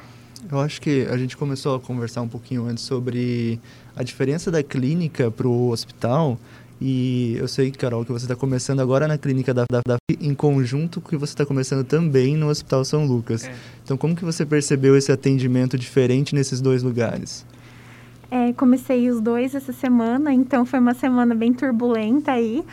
Eu 0.52 0.60
acho 0.60 0.82
que 0.82 1.08
a 1.10 1.18
gente 1.18 1.38
começou 1.38 1.76
a 1.76 1.80
conversar 1.80 2.22
um 2.22 2.28
pouquinho 2.28 2.66
antes 2.66 2.84
sobre 2.84 3.60
a 3.96 4.04
diferença 4.04 4.50
da 4.50 4.64
clínica 4.64 5.30
para 5.30 5.48
o 5.48 5.70
hospital. 5.70 6.38
E 6.80 7.36
eu 7.38 7.48
sei, 7.48 7.70
Carol, 7.72 8.04
que 8.04 8.12
você 8.12 8.26
está 8.26 8.36
começando 8.36 8.80
agora 8.80 9.08
na 9.08 9.18
clínica 9.18 9.54
da, 9.54 9.66
da, 9.72 9.82
da 9.86 9.98
em 10.20 10.34
conjunto 10.34 11.00
que 11.00 11.16
você 11.16 11.34
está 11.34 11.46
começando 11.46 11.86
também 11.86 12.36
no 12.36 12.50
Hospital 12.50 12.84
São 12.84 13.06
Lucas. 13.06 13.46
É. 13.46 13.54
Então, 13.84 13.96
como 13.96 14.16
que 14.16 14.26
você 14.26 14.46
percebeu 14.46 14.98
esse 14.98 15.12
atendimento 15.12 15.78
diferente 15.78 16.34
nesses 16.34 16.60
dois 16.60 16.82
lugares? 16.82 17.46
É, 18.34 18.54
comecei 18.54 19.10
os 19.10 19.20
dois 19.20 19.54
essa 19.54 19.74
semana, 19.74 20.32
então 20.32 20.66
foi 20.66 20.80
uma 20.80 20.94
semana 20.94 21.36
bem 21.36 21.52
turbulenta 21.52 22.32
aí. 22.32 22.64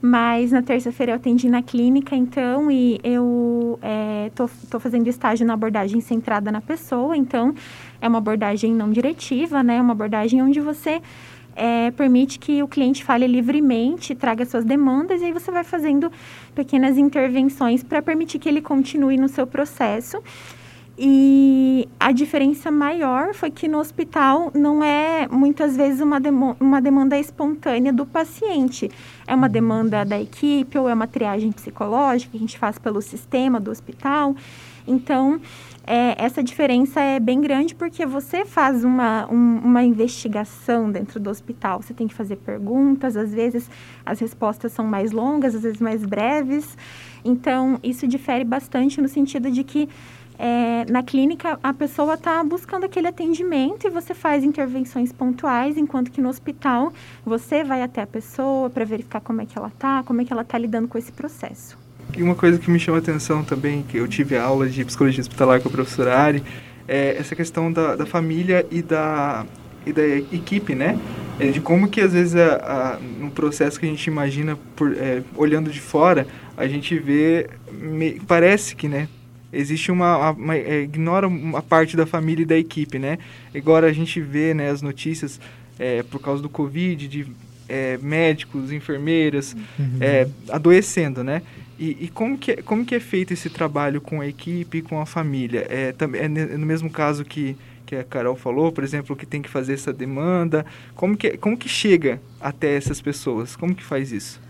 Mas 0.00 0.52
na 0.52 0.62
terça-feira 0.62 1.10
eu 1.10 1.16
atendi 1.16 1.48
na 1.48 1.60
clínica, 1.60 2.14
então, 2.14 2.70
e 2.70 3.00
eu 3.02 3.76
é, 3.82 4.30
tô, 4.32 4.48
tô 4.70 4.78
fazendo 4.78 5.08
estágio 5.08 5.44
na 5.44 5.54
abordagem 5.54 6.00
centrada 6.00 6.52
na 6.52 6.60
pessoa, 6.60 7.16
então 7.16 7.52
é 8.00 8.06
uma 8.06 8.18
abordagem 8.18 8.72
não 8.72 8.92
diretiva, 8.92 9.60
né? 9.60 9.80
Uma 9.80 9.90
abordagem 9.90 10.40
onde 10.40 10.60
você 10.60 11.02
é, 11.56 11.90
permite 11.90 12.38
que 12.38 12.62
o 12.62 12.68
cliente 12.68 13.02
fale 13.02 13.26
livremente, 13.26 14.14
traga 14.14 14.46
suas 14.46 14.64
demandas, 14.64 15.20
e 15.20 15.24
aí 15.24 15.32
você 15.32 15.50
vai 15.50 15.64
fazendo 15.64 16.12
pequenas 16.54 16.96
intervenções 16.96 17.82
para 17.82 18.00
permitir 18.00 18.38
que 18.38 18.48
ele 18.48 18.62
continue 18.62 19.16
no 19.16 19.28
seu 19.28 19.48
processo. 19.48 20.22
E 21.00 21.88
a 22.00 22.10
diferença 22.10 22.72
maior 22.72 23.32
foi 23.32 23.52
que 23.52 23.68
no 23.68 23.78
hospital 23.78 24.50
não 24.52 24.82
é 24.82 25.28
muitas 25.28 25.76
vezes 25.76 26.00
uma, 26.00 26.18
uma 26.58 26.82
demanda 26.82 27.16
espontânea 27.16 27.92
do 27.92 28.04
paciente. 28.04 28.90
É 29.24 29.32
uma 29.32 29.48
demanda 29.48 30.04
da 30.04 30.20
equipe 30.20 30.76
ou 30.76 30.88
é 30.88 30.94
uma 30.94 31.06
triagem 31.06 31.52
psicológica 31.52 32.32
que 32.32 32.36
a 32.36 32.40
gente 32.40 32.58
faz 32.58 32.78
pelo 32.78 33.00
sistema 33.00 33.60
do 33.60 33.70
hospital. 33.70 34.34
Então, 34.88 35.40
é, 35.86 36.16
essa 36.18 36.42
diferença 36.42 37.00
é 37.00 37.20
bem 37.20 37.40
grande 37.40 37.74
porque 37.74 38.04
você 38.04 38.44
faz 38.44 38.82
uma, 38.82 39.30
um, 39.30 39.58
uma 39.58 39.84
investigação 39.84 40.90
dentro 40.90 41.20
do 41.20 41.30
hospital. 41.30 41.80
Você 41.80 41.94
tem 41.94 42.08
que 42.08 42.14
fazer 42.14 42.36
perguntas, 42.36 43.16
às 43.16 43.32
vezes 43.32 43.70
as 44.04 44.18
respostas 44.18 44.72
são 44.72 44.84
mais 44.84 45.12
longas, 45.12 45.54
às 45.54 45.62
vezes 45.62 45.80
mais 45.80 46.04
breves. 46.04 46.76
Então, 47.24 47.78
isso 47.82 48.06
difere 48.06 48.44
bastante 48.44 49.00
no 49.00 49.08
sentido 49.08 49.50
de 49.50 49.62
que 49.62 49.88
é, 50.38 50.84
na 50.90 51.02
clínica 51.02 51.58
a 51.62 51.72
pessoa 51.72 52.14
está 52.14 52.42
buscando 52.44 52.84
aquele 52.84 53.08
atendimento 53.08 53.86
e 53.86 53.90
você 53.90 54.14
faz 54.14 54.44
intervenções 54.44 55.12
pontuais, 55.12 55.76
enquanto 55.76 56.10
que 56.10 56.20
no 56.20 56.28
hospital 56.28 56.92
você 57.26 57.64
vai 57.64 57.82
até 57.82 58.02
a 58.02 58.06
pessoa 58.06 58.70
para 58.70 58.84
verificar 58.84 59.20
como 59.20 59.42
é 59.42 59.46
que 59.46 59.58
ela 59.58 59.68
está, 59.68 60.02
como 60.04 60.20
é 60.20 60.24
que 60.24 60.32
ela 60.32 60.42
está 60.42 60.56
lidando 60.56 60.86
com 60.86 60.96
esse 60.96 61.10
processo. 61.10 61.76
E 62.16 62.22
uma 62.22 62.34
coisa 62.34 62.58
que 62.58 62.70
me 62.70 62.78
chama 62.78 62.98
a 62.98 63.00
atenção 63.00 63.42
também, 63.42 63.82
que 63.82 63.98
eu 63.98 64.06
tive 64.06 64.36
aula 64.36 64.68
de 64.68 64.84
psicologia 64.84 65.20
hospitalar 65.20 65.60
com 65.60 65.68
a 65.68 65.72
professora 65.72 66.16
Ari, 66.16 66.42
é 66.86 67.16
essa 67.18 67.36
questão 67.36 67.70
da, 67.70 67.96
da 67.96 68.06
família 68.06 68.64
e 68.70 68.80
da, 68.80 69.44
e 69.84 69.92
da 69.92 70.06
equipe, 70.06 70.74
né? 70.74 70.98
É 71.38 71.48
de 71.48 71.60
como 71.60 71.86
que 71.86 72.00
às 72.00 72.12
vezes 72.12 72.34
a, 72.34 72.94
a, 72.94 72.98
no 72.98 73.30
processo 73.30 73.78
que 73.78 73.86
a 73.86 73.88
gente 73.88 74.06
imagina 74.06 74.58
por, 74.74 74.96
é, 74.96 75.22
olhando 75.36 75.70
de 75.70 75.80
fora, 75.80 76.26
a 76.56 76.66
gente 76.66 76.98
vê, 76.98 77.48
me, 77.70 78.18
parece 78.20 78.74
que, 78.74 78.88
né? 78.88 79.06
Existe 79.52 79.90
uma, 79.90 80.30
uma, 80.30 80.56
é, 80.56 80.82
ignora 80.82 81.26
uma 81.26 81.62
parte 81.62 81.96
da 81.96 82.06
família 82.06 82.42
e 82.42 82.46
da 82.46 82.56
equipe, 82.56 82.98
né? 82.98 83.18
Agora 83.54 83.86
a 83.86 83.92
gente 83.92 84.20
vê, 84.20 84.54
né, 84.54 84.70
as 84.70 84.82
notícias 84.82 85.40
é, 85.78 86.02
por 86.02 86.20
causa 86.20 86.42
do 86.42 86.48
Covid 86.48 87.08
de 87.08 87.26
é, 87.68 87.98
médicos, 87.98 88.72
enfermeiras 88.72 89.54
uhum. 89.78 89.98
É, 90.00 90.28
adoecendo, 90.48 91.22
né? 91.22 91.42
E, 91.78 91.96
e, 92.00 92.08
como, 92.08 92.36
que, 92.36 92.52
é, 92.52 92.56
como 92.56 92.84
que 92.84 92.94
é 92.94 93.00
feito 93.00 93.32
esse 93.32 93.48
trabalho 93.48 94.00
com 94.00 94.20
a 94.20 94.26
equipe 94.26 94.78
e 94.78 94.82
com 94.82 95.00
a 95.00 95.06
família? 95.06 95.64
É, 95.68 95.92
também, 95.92 96.22
é 96.22 96.28
no 96.28 96.66
mesmo 96.66 96.90
caso 96.90 97.24
que, 97.24 97.56
que 97.86 97.94
a 97.94 98.02
Carol 98.02 98.34
falou, 98.34 98.72
por 98.72 98.82
exemplo, 98.82 99.14
que 99.14 99.24
tem 99.24 99.40
que 99.40 99.48
fazer 99.48 99.74
essa 99.74 99.92
demanda. 99.92 100.66
Como 100.96 101.16
que, 101.16 101.36
como 101.36 101.56
que 101.56 101.68
chega 101.68 102.20
até 102.40 102.74
essas 102.74 103.00
pessoas? 103.00 103.54
Como 103.54 103.74
que 103.74 103.84
faz 103.84 104.10
isso? 104.10 104.40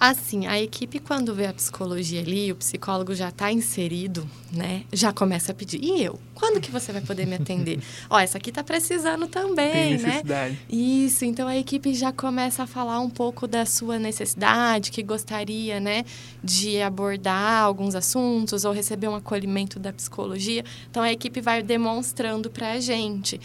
Assim, 0.00 0.46
a 0.46 0.58
equipe, 0.58 0.98
quando 0.98 1.34
vê 1.34 1.44
a 1.46 1.52
psicologia 1.52 2.22
ali, 2.22 2.50
o 2.50 2.56
psicólogo 2.56 3.14
já 3.14 3.28
está 3.28 3.52
inserido, 3.52 4.26
né? 4.50 4.84
Já 4.90 5.12
começa 5.12 5.52
a 5.52 5.54
pedir. 5.54 5.78
E 5.84 6.02
eu? 6.02 6.18
Quando 6.34 6.58
que 6.58 6.70
você 6.70 6.90
vai 6.90 7.02
poder 7.02 7.26
me 7.26 7.34
atender? 7.34 7.78
Ó, 8.08 8.18
essa 8.18 8.38
aqui 8.38 8.48
está 8.48 8.64
precisando 8.64 9.26
também, 9.28 9.70
Tem 9.72 9.92
necessidade. 9.98 10.54
né? 10.54 10.58
Isso, 10.70 11.26
então 11.26 11.46
a 11.46 11.54
equipe 11.54 11.92
já 11.92 12.10
começa 12.14 12.62
a 12.62 12.66
falar 12.66 12.98
um 13.00 13.10
pouco 13.10 13.46
da 13.46 13.66
sua 13.66 13.98
necessidade, 13.98 14.90
que 14.90 15.02
gostaria, 15.02 15.78
né, 15.78 16.06
de 16.42 16.80
abordar 16.80 17.62
alguns 17.62 17.94
assuntos 17.94 18.64
ou 18.64 18.72
receber 18.72 19.06
um 19.08 19.14
acolhimento 19.14 19.78
da 19.78 19.92
psicologia. 19.92 20.64
Então 20.90 21.02
a 21.02 21.12
equipe 21.12 21.42
vai 21.42 21.62
demonstrando 21.62 22.48
para 22.48 22.72
a 22.72 22.80
gente. 22.80 23.38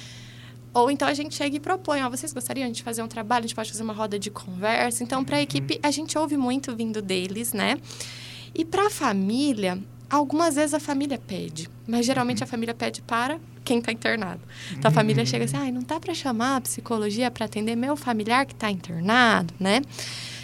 Ou 0.75 0.91
então 0.91 1.07
a 1.07 1.13
gente 1.13 1.33
chega 1.33 1.55
e 1.55 1.59
propõe, 1.59 2.03
ó, 2.03 2.09
vocês 2.09 2.33
gostariam 2.33 2.69
de 2.69 2.83
fazer 2.83 3.01
um 3.01 3.07
trabalho, 3.07 3.45
a 3.45 3.47
gente 3.47 3.55
pode 3.55 3.71
fazer 3.71 3.81
uma 3.81 3.93
roda 3.93 4.19
de 4.19 4.29
conversa. 4.29 5.03
Então, 5.03 5.23
para 5.23 5.37
a 5.37 5.41
equipe, 5.41 5.79
a 5.81 5.89
gente 5.89 6.17
ouve 6.17 6.35
muito 6.35 6.75
vindo 6.75 7.01
deles, 7.01 7.53
né? 7.53 7.77
E 8.53 8.65
para 8.65 8.87
a 8.87 8.89
família, 8.89 9.79
algumas 10.09 10.55
vezes 10.55 10.73
a 10.73 10.79
família 10.79 11.17
pede, 11.17 11.69
mas 11.87 12.05
geralmente 12.05 12.43
a 12.43 12.47
família 12.47 12.73
pede 12.73 13.01
para 13.01 13.39
quem 13.63 13.79
está 13.79 13.89
internado. 13.91 14.41
Então 14.73 14.89
a 14.89 14.93
família 14.93 15.25
chega 15.25 15.45
assim, 15.45 15.55
ah, 15.55 15.71
não 15.71 15.81
tá 15.81 15.97
para 15.97 16.13
chamar 16.13 16.57
a 16.57 16.61
psicologia 16.61 17.31
para 17.31 17.45
atender 17.45 17.77
meu 17.77 17.95
familiar 17.95 18.45
que 18.45 18.53
está 18.53 18.69
internado, 18.69 19.53
né? 19.57 19.81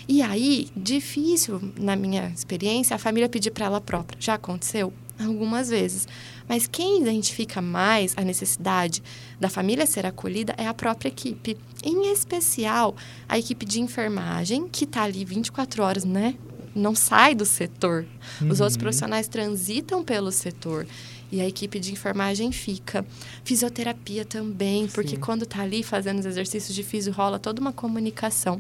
E 0.08 0.22
aí, 0.22 0.70
difícil, 0.76 1.62
na 1.78 1.96
minha 1.96 2.30
experiência, 2.30 2.96
a 2.96 2.98
família 2.98 3.28
pedir 3.28 3.52
para 3.52 3.66
ela 3.66 3.82
própria. 3.82 4.18
Já 4.20 4.36
aconteceu? 4.36 4.94
Algumas 5.26 5.70
vezes. 5.70 6.08
Mas 6.48 6.68
quem 6.68 7.02
identifica 7.02 7.62
mais 7.62 8.14
a 8.18 8.22
necessidade 8.22 9.02
da 9.40 9.50
família 9.50 9.86
ser 9.86 10.06
acolhida 10.06 10.54
é 10.58 10.68
a 10.68 10.74
própria 10.74 11.10
equipe. 11.10 11.58
Em 11.84 12.12
especial, 12.12 12.96
a 13.28 13.38
equipe 13.38 13.66
de 13.66 13.82
enfermagem, 13.82 14.68
que 14.68 14.84
está 14.86 15.04
ali 15.04 15.24
24 15.24 15.84
horas, 15.84 16.04
né? 16.04 16.36
Não 16.74 16.96
sai 16.96 17.36
do 17.36 17.46
setor. 17.46 18.06
Os 18.42 18.60
outros 18.60 18.76
uhum. 18.76 18.82
profissionais 18.82 19.28
transitam 19.28 20.04
pelo 20.04 20.32
setor 20.32 20.88
e 21.32 21.40
a 21.40 21.48
equipe 21.48 21.80
de 21.80 21.94
enfermagem 21.94 22.52
fica. 22.52 23.06
Fisioterapia 23.44 24.26
também, 24.26 24.88
porque 24.88 25.12
Sim. 25.12 25.22
quando 25.22 25.44
está 25.44 25.62
ali 25.62 25.82
fazendo 25.82 26.20
os 26.20 26.26
exercícios 26.26 26.76
de 26.76 26.84
físio, 26.84 27.14
rola 27.14 27.40
toda 27.40 27.62
uma 27.62 27.72
comunicação. 27.72 28.60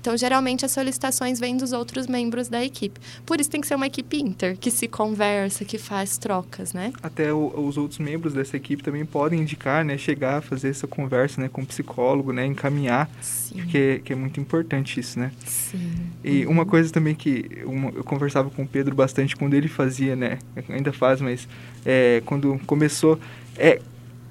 Então, 0.00 0.16
geralmente, 0.16 0.64
as 0.64 0.72
solicitações 0.72 1.38
vêm 1.38 1.56
dos 1.56 1.72
outros 1.72 2.06
membros 2.06 2.48
da 2.48 2.64
equipe. 2.64 2.98
Por 3.26 3.38
isso, 3.38 3.50
tem 3.50 3.60
que 3.60 3.66
ser 3.66 3.74
uma 3.74 3.86
equipe 3.86 4.18
inter, 4.18 4.56
que 4.56 4.70
se 4.70 4.88
conversa, 4.88 5.64
que 5.64 5.76
faz 5.76 6.16
trocas, 6.16 6.72
né? 6.72 6.92
Até 7.02 7.32
o, 7.32 7.52
os 7.66 7.76
outros 7.76 7.98
membros 7.98 8.32
dessa 8.32 8.56
equipe 8.56 8.82
também 8.82 9.04
podem 9.04 9.40
indicar, 9.40 9.84
né? 9.84 9.98
Chegar 9.98 10.38
a 10.38 10.40
fazer 10.40 10.70
essa 10.70 10.86
conversa 10.86 11.40
né, 11.40 11.48
com 11.48 11.60
o 11.62 11.66
psicólogo, 11.66 12.32
né? 12.32 12.46
Encaminhar, 12.46 13.10
Sim. 13.20 13.56
porque 13.56 14.00
que 14.04 14.12
é 14.12 14.16
muito 14.16 14.40
importante 14.40 14.98
isso, 14.98 15.18
né? 15.18 15.32
Sim. 15.44 15.92
E 16.24 16.46
uma 16.46 16.64
coisa 16.64 16.90
também 16.90 17.14
que 17.14 17.62
uma, 17.64 17.90
eu 17.90 18.02
conversava 18.02 18.48
com 18.50 18.62
o 18.62 18.66
Pedro 18.66 18.94
bastante 18.94 19.36
quando 19.36 19.54
ele 19.54 19.68
fazia, 19.68 20.16
né? 20.16 20.38
Ainda 20.68 20.92
faz, 20.92 21.20
mas 21.20 21.46
é, 21.84 22.22
quando 22.24 22.58
começou, 22.66 23.18
é, 23.56 23.80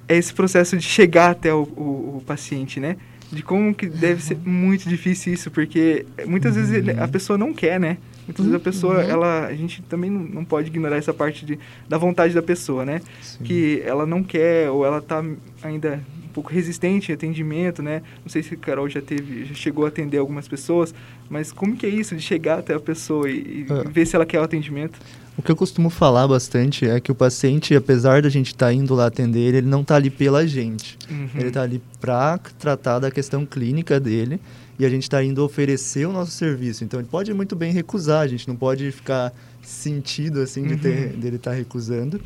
é 0.08 0.16
esse 0.16 0.34
processo 0.34 0.76
de 0.76 0.82
chegar 0.82 1.30
até 1.30 1.54
o, 1.54 1.62
o, 1.62 2.16
o 2.18 2.22
paciente, 2.26 2.80
né? 2.80 2.96
De 3.32 3.42
como 3.42 3.74
que 3.74 3.86
deve 3.86 4.22
ser 4.22 4.36
muito 4.44 4.88
difícil 4.88 5.32
isso, 5.32 5.50
porque 5.50 6.04
muitas 6.26 6.56
uhum. 6.56 6.64
vezes 6.64 6.98
a 6.98 7.06
pessoa 7.06 7.38
não 7.38 7.52
quer, 7.52 7.78
né? 7.78 7.96
Muitas 8.26 8.44
uhum. 8.44 8.52
vezes 8.52 8.54
a 8.54 8.64
pessoa, 8.64 8.94
uhum. 8.96 9.10
ela, 9.10 9.46
a 9.46 9.54
gente 9.54 9.82
também 9.82 10.10
não, 10.10 10.20
não 10.20 10.44
pode 10.44 10.68
ignorar 10.68 10.96
essa 10.96 11.14
parte 11.14 11.44
de, 11.46 11.58
da 11.88 11.96
vontade 11.96 12.34
da 12.34 12.42
pessoa, 12.42 12.84
né? 12.84 13.00
Sim. 13.20 13.44
Que 13.44 13.82
ela 13.84 14.04
não 14.04 14.22
quer 14.22 14.70
ou 14.70 14.84
ela 14.84 15.00
tá 15.00 15.24
ainda 15.62 16.00
um 16.24 16.32
pouco 16.32 16.52
resistente 16.52 17.10
em 17.10 17.14
atendimento, 17.14 17.82
né? 17.82 18.02
Não 18.22 18.28
sei 18.28 18.42
se 18.42 18.54
a 18.54 18.56
Carol 18.56 18.88
já 18.88 19.00
teve, 19.00 19.44
já 19.44 19.54
chegou 19.54 19.84
a 19.84 19.88
atender 19.88 20.18
algumas 20.18 20.46
pessoas, 20.46 20.94
mas 21.28 21.52
como 21.52 21.76
que 21.76 21.86
é 21.86 21.88
isso 21.88 22.14
de 22.14 22.22
chegar 22.22 22.58
até 22.58 22.74
a 22.74 22.80
pessoa 22.80 23.28
e, 23.28 23.34
e 23.34 23.66
é. 23.68 23.90
ver 23.90 24.06
se 24.06 24.14
ela 24.14 24.26
quer 24.26 24.40
o 24.40 24.42
atendimento? 24.44 24.98
O 25.40 25.42
que 25.42 25.50
eu 25.50 25.56
costumo 25.56 25.88
falar 25.88 26.28
bastante 26.28 26.86
é 26.86 27.00
que 27.00 27.10
o 27.10 27.14
paciente, 27.14 27.74
apesar 27.74 28.20
da 28.20 28.28
gente 28.28 28.48
estar 28.48 28.66
tá 28.66 28.72
indo 28.74 28.94
lá 28.94 29.06
atender 29.06 29.38
ele, 29.38 29.56
ele 29.56 29.66
não 29.66 29.80
está 29.80 29.96
ali 29.96 30.10
pela 30.10 30.46
gente. 30.46 30.98
Uhum. 31.10 31.30
Ele 31.34 31.48
está 31.48 31.62
ali 31.62 31.80
para 31.98 32.36
tratar 32.58 32.98
da 32.98 33.10
questão 33.10 33.46
clínica 33.46 33.98
dele 33.98 34.38
e 34.78 34.84
a 34.84 34.88
gente 34.90 35.04
está 35.04 35.24
indo 35.24 35.42
oferecer 35.42 36.06
o 36.06 36.12
nosso 36.12 36.32
serviço. 36.32 36.84
Então 36.84 37.00
ele 37.00 37.08
pode 37.10 37.32
muito 37.32 37.56
bem 37.56 37.72
recusar, 37.72 38.20
a 38.20 38.26
gente 38.26 38.46
não 38.46 38.54
pode 38.54 38.92
ficar 38.92 39.32
sentido 39.62 40.42
assim 40.42 40.62
de 40.66 40.76
ter, 40.76 41.14
uhum. 41.14 41.20
dele 41.20 41.36
estar 41.36 41.52
tá 41.52 41.56
recusando. 41.56 42.20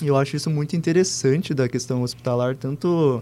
E 0.00 0.06
eu 0.06 0.16
acho 0.16 0.36
isso 0.36 0.48
muito 0.48 0.76
interessante 0.76 1.52
da 1.52 1.68
questão 1.68 2.02
hospitalar, 2.02 2.54
tanto 2.54 3.20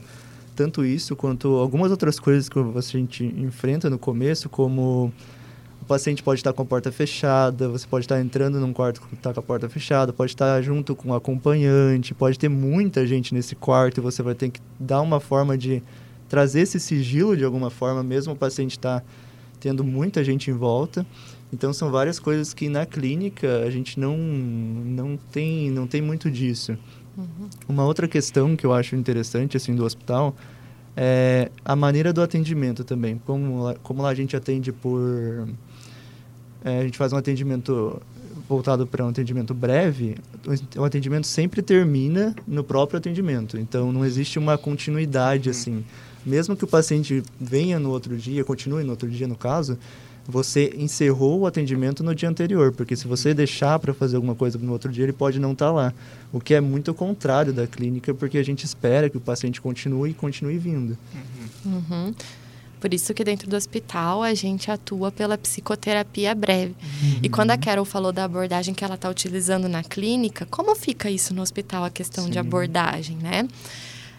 tanto 0.54 0.84
isso 0.84 1.16
quanto 1.16 1.54
algumas 1.54 1.90
outras 1.90 2.20
coisas 2.20 2.50
que 2.50 2.58
a 2.58 2.80
gente 2.82 3.24
enfrenta 3.24 3.88
no 3.88 3.98
começo, 3.98 4.50
como 4.50 5.10
paciente 5.92 6.22
pode 6.22 6.40
estar 6.40 6.54
com 6.54 6.62
a 6.62 6.64
porta 6.64 6.90
fechada, 6.90 7.68
você 7.68 7.86
pode 7.86 8.06
estar 8.06 8.18
entrando 8.18 8.58
num 8.58 8.72
quarto 8.72 9.02
que 9.02 9.14
está 9.14 9.34
com 9.34 9.40
a 9.40 9.42
porta 9.42 9.68
fechada, 9.68 10.10
pode 10.10 10.32
estar 10.32 10.62
junto 10.62 10.96
com 10.96 11.10
o 11.10 11.14
acompanhante, 11.14 12.14
pode 12.14 12.38
ter 12.38 12.48
muita 12.48 13.06
gente 13.06 13.34
nesse 13.34 13.54
quarto 13.54 13.98
e 13.98 14.00
você 14.00 14.22
vai 14.22 14.34
ter 14.34 14.48
que 14.48 14.60
dar 14.80 15.02
uma 15.02 15.20
forma 15.20 15.56
de 15.58 15.82
trazer 16.30 16.60
esse 16.60 16.80
sigilo 16.80 17.36
de 17.36 17.44
alguma 17.44 17.68
forma, 17.68 18.02
mesmo 18.02 18.32
o 18.32 18.36
paciente 18.36 18.70
está 18.70 19.02
tendo 19.60 19.84
muita 19.84 20.24
gente 20.24 20.50
em 20.50 20.54
volta. 20.54 21.06
Então 21.52 21.74
são 21.74 21.90
várias 21.90 22.18
coisas 22.18 22.54
que 22.54 22.70
na 22.70 22.86
clínica 22.86 23.58
a 23.58 23.70
gente 23.70 24.00
não, 24.00 24.16
não, 24.16 25.18
tem, 25.30 25.70
não 25.70 25.86
tem 25.86 26.00
muito 26.00 26.30
disso. 26.30 26.74
Uhum. 27.18 27.50
Uma 27.68 27.84
outra 27.84 28.08
questão 28.08 28.56
que 28.56 28.64
eu 28.64 28.72
acho 28.72 28.96
interessante 28.96 29.58
assim 29.58 29.76
do 29.76 29.84
hospital 29.84 30.34
é 30.96 31.50
a 31.62 31.76
maneira 31.76 32.14
do 32.14 32.22
atendimento 32.22 32.82
também. 32.82 33.20
Como, 33.26 33.74
como 33.82 34.00
lá 34.00 34.08
a 34.08 34.14
gente 34.14 34.34
atende 34.34 34.72
por 34.72 35.46
é, 36.64 36.80
a 36.80 36.82
gente 36.84 36.98
faz 36.98 37.12
um 37.12 37.16
atendimento 37.16 38.00
voltado 38.48 38.86
para 38.86 39.04
um 39.04 39.08
atendimento 39.08 39.54
breve, 39.54 40.16
o 40.76 40.84
atendimento 40.84 41.26
sempre 41.26 41.62
termina 41.62 42.34
no 42.46 42.62
próprio 42.62 42.98
atendimento. 42.98 43.58
Então, 43.58 43.90
não 43.90 44.04
existe 44.04 44.38
uma 44.38 44.58
continuidade 44.58 45.48
uhum. 45.48 45.50
assim. 45.50 45.84
Mesmo 46.24 46.54
que 46.54 46.64
o 46.64 46.66
paciente 46.66 47.22
venha 47.40 47.78
no 47.78 47.90
outro 47.90 48.16
dia, 48.16 48.44
continue 48.44 48.84
no 48.84 48.90
outro 48.90 49.08
dia, 49.08 49.26
no 49.26 49.36
caso, 49.36 49.78
você 50.26 50.72
encerrou 50.76 51.40
o 51.40 51.46
atendimento 51.46 52.04
no 52.04 52.14
dia 52.14 52.28
anterior, 52.28 52.72
porque 52.72 52.94
se 52.94 53.08
você 53.08 53.34
deixar 53.34 53.78
para 53.78 53.92
fazer 53.92 54.16
alguma 54.16 54.34
coisa 54.34 54.58
no 54.58 54.72
outro 54.72 54.90
dia, 54.92 55.04
ele 55.04 55.12
pode 55.12 55.40
não 55.40 55.52
estar 55.52 55.66
tá 55.66 55.72
lá. 55.72 55.94
O 56.32 56.40
que 56.40 56.54
é 56.54 56.60
muito 56.60 56.94
contrário 56.94 57.52
da 57.52 57.66
clínica, 57.66 58.14
porque 58.14 58.38
a 58.38 58.42
gente 58.44 58.64
espera 58.64 59.10
que 59.10 59.16
o 59.16 59.20
paciente 59.20 59.60
continue 59.60 60.10
e 60.10 60.14
continue 60.14 60.58
vindo. 60.58 60.96
Uhum. 61.64 61.82
Uhum. 61.90 62.14
Por 62.82 62.92
isso 62.92 63.14
que 63.14 63.22
dentro 63.22 63.48
do 63.48 63.54
hospital 63.54 64.24
a 64.24 64.34
gente 64.34 64.68
atua 64.68 65.12
pela 65.12 65.38
psicoterapia 65.38 66.34
breve. 66.34 66.74
Uhum. 66.82 67.20
E 67.22 67.28
quando 67.28 67.52
a 67.52 67.56
Carol 67.56 67.84
falou 67.84 68.10
da 68.10 68.24
abordagem 68.24 68.74
que 68.74 68.84
ela 68.84 68.96
está 68.96 69.08
utilizando 69.08 69.68
na 69.68 69.84
clínica, 69.84 70.48
como 70.50 70.74
fica 70.74 71.08
isso 71.08 71.32
no 71.32 71.42
hospital, 71.42 71.84
a 71.84 71.90
questão 71.90 72.24
Sim. 72.24 72.30
de 72.30 72.40
abordagem, 72.40 73.16
né? 73.18 73.46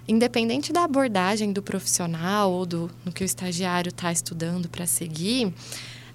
Independente 0.07 0.71
da 0.71 0.85
abordagem 0.85 1.51
do 1.51 1.61
profissional 1.61 2.53
ou 2.53 2.65
do 2.65 2.89
no 3.03 3.11
que 3.11 3.21
o 3.21 3.25
estagiário 3.25 3.89
está 3.89 4.13
estudando 4.13 4.69
para 4.69 4.85
seguir, 4.85 5.53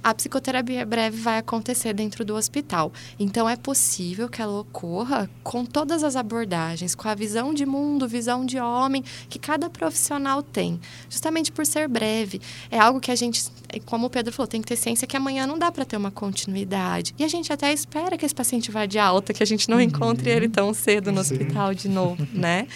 a 0.02 0.14
psicoterapia 0.14 0.85
breve 0.87 1.21
vai 1.21 1.38
acontecer 1.38 1.93
dentro 1.93 2.25
do 2.25 2.35
hospital. 2.35 2.93
Então, 3.19 3.49
é 3.49 3.57
possível 3.57 4.28
que 4.28 4.40
ela 4.40 4.61
ocorra 4.61 5.28
com 5.43 5.64
todas 5.64 6.02
as 6.02 6.17
abordagens, 6.17 6.95
com 6.95 7.09
a 7.09 7.14
visão 7.14 7.52
de 7.52 7.67
mundo, 7.67 8.09
visão 8.09 8.45
de 8.45 8.59
homem 8.59 9.05
que 9.28 9.38
cada 9.38 9.69
profissional 9.69 10.43
tem, 10.43 10.81
justamente 11.09 11.50
por 11.52 11.67
ser 11.67 11.88
breve. 11.88 12.40
É 12.71 12.78
algo 12.78 13.00
que 13.00 13.11
a 13.11 13.17
gente, 13.17 13.45
como 13.85 14.07
o 14.07 14.11
Pedro 14.11 14.33
falou, 14.33 14.47
tem 14.47 14.61
que 14.61 14.69
ter 14.69 14.76
ciência 14.76 15.07
que 15.07 15.17
amanhã 15.17 15.47
não 15.47 15.59
dá 15.59 15.71
para 15.71 15.85
ter 15.85 15.97
uma 15.97 16.11
continuidade. 16.11 17.14
E 17.19 17.25
a 17.25 17.28
gente 17.28 17.52
até 17.52 17.73
espera 17.73 18.17
que 18.17 18.25
esse 18.25 18.35
paciente 18.35 18.71
vá 18.71 18.87
de 18.87 18.99
alta, 18.99 19.33
que 19.33 19.43
a 19.43 19.47
gente 19.47 19.69
não 19.69 19.76
uhum. 19.76 19.83
encontre 19.83 20.31
ele 20.31 20.49
tão 20.49 20.73
cedo 20.73 21.12
no 21.12 21.23
Sim. 21.23 21.35
hospital 21.35 21.75
de 21.75 21.88
novo, 21.88 22.26
né? 22.33 22.67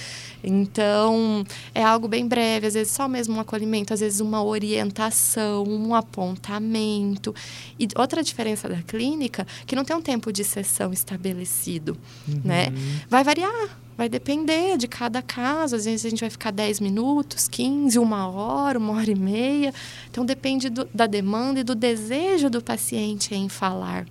Então, 0.43 1.45
é 1.75 1.83
algo 1.83 2.09
bem 2.09 2.27
breve, 2.27 2.67
às 2.67 2.75
vezes 2.75 2.93
só 2.93 3.07
mesmo 3.07 3.37
um 3.37 3.41
acolhimento, 3.41 3.95
às 3.95 4.01
vezes 4.01 4.21
uma 4.21 4.43
orientação, 4.43 5.65
um 5.65 5.95
apontamento. 5.95 7.35
E 7.79 7.89
outra 7.97 8.23
diferença 8.23 8.69
da 8.69 8.83
clínica, 8.83 9.47
que 9.67 9.77
não 9.77 9.85
tem 9.85 9.97
um 9.97 10.03
tempo 10.03 10.33
de 10.33 10.45
sessão 10.45 10.93
estabelecido, 10.93 11.97
uhum. 12.27 12.41
né? 12.45 12.67
Vai 13.09 13.23
variar, 13.23 13.79
vai 13.97 14.09
depender 14.09 14.77
de 14.77 14.89
cada 14.89 15.23
caso. 15.23 15.77
Às 15.77 15.85
vezes 15.85 16.07
a 16.07 16.11
gente 16.11 16.21
vai 16.21 16.31
ficar 16.31 16.51
10 16.51 16.81
minutos, 16.81 17.49
15, 17.49 17.99
uma 17.99 18.29
hora, 18.29 18.79
uma 18.79 18.95
hora 18.95 19.11
e 19.11 19.15
meia. 19.15 19.73
Então, 20.11 20.25
depende 20.25 20.69
do, 20.69 20.89
da 20.93 21.07
demanda 21.07 21.61
e 21.61 21.65
do 21.65 21.75
desejo 21.75 22.51
do 22.51 22.63
paciente 22.63 23.35
em 23.35 23.49
falar. 23.49 24.07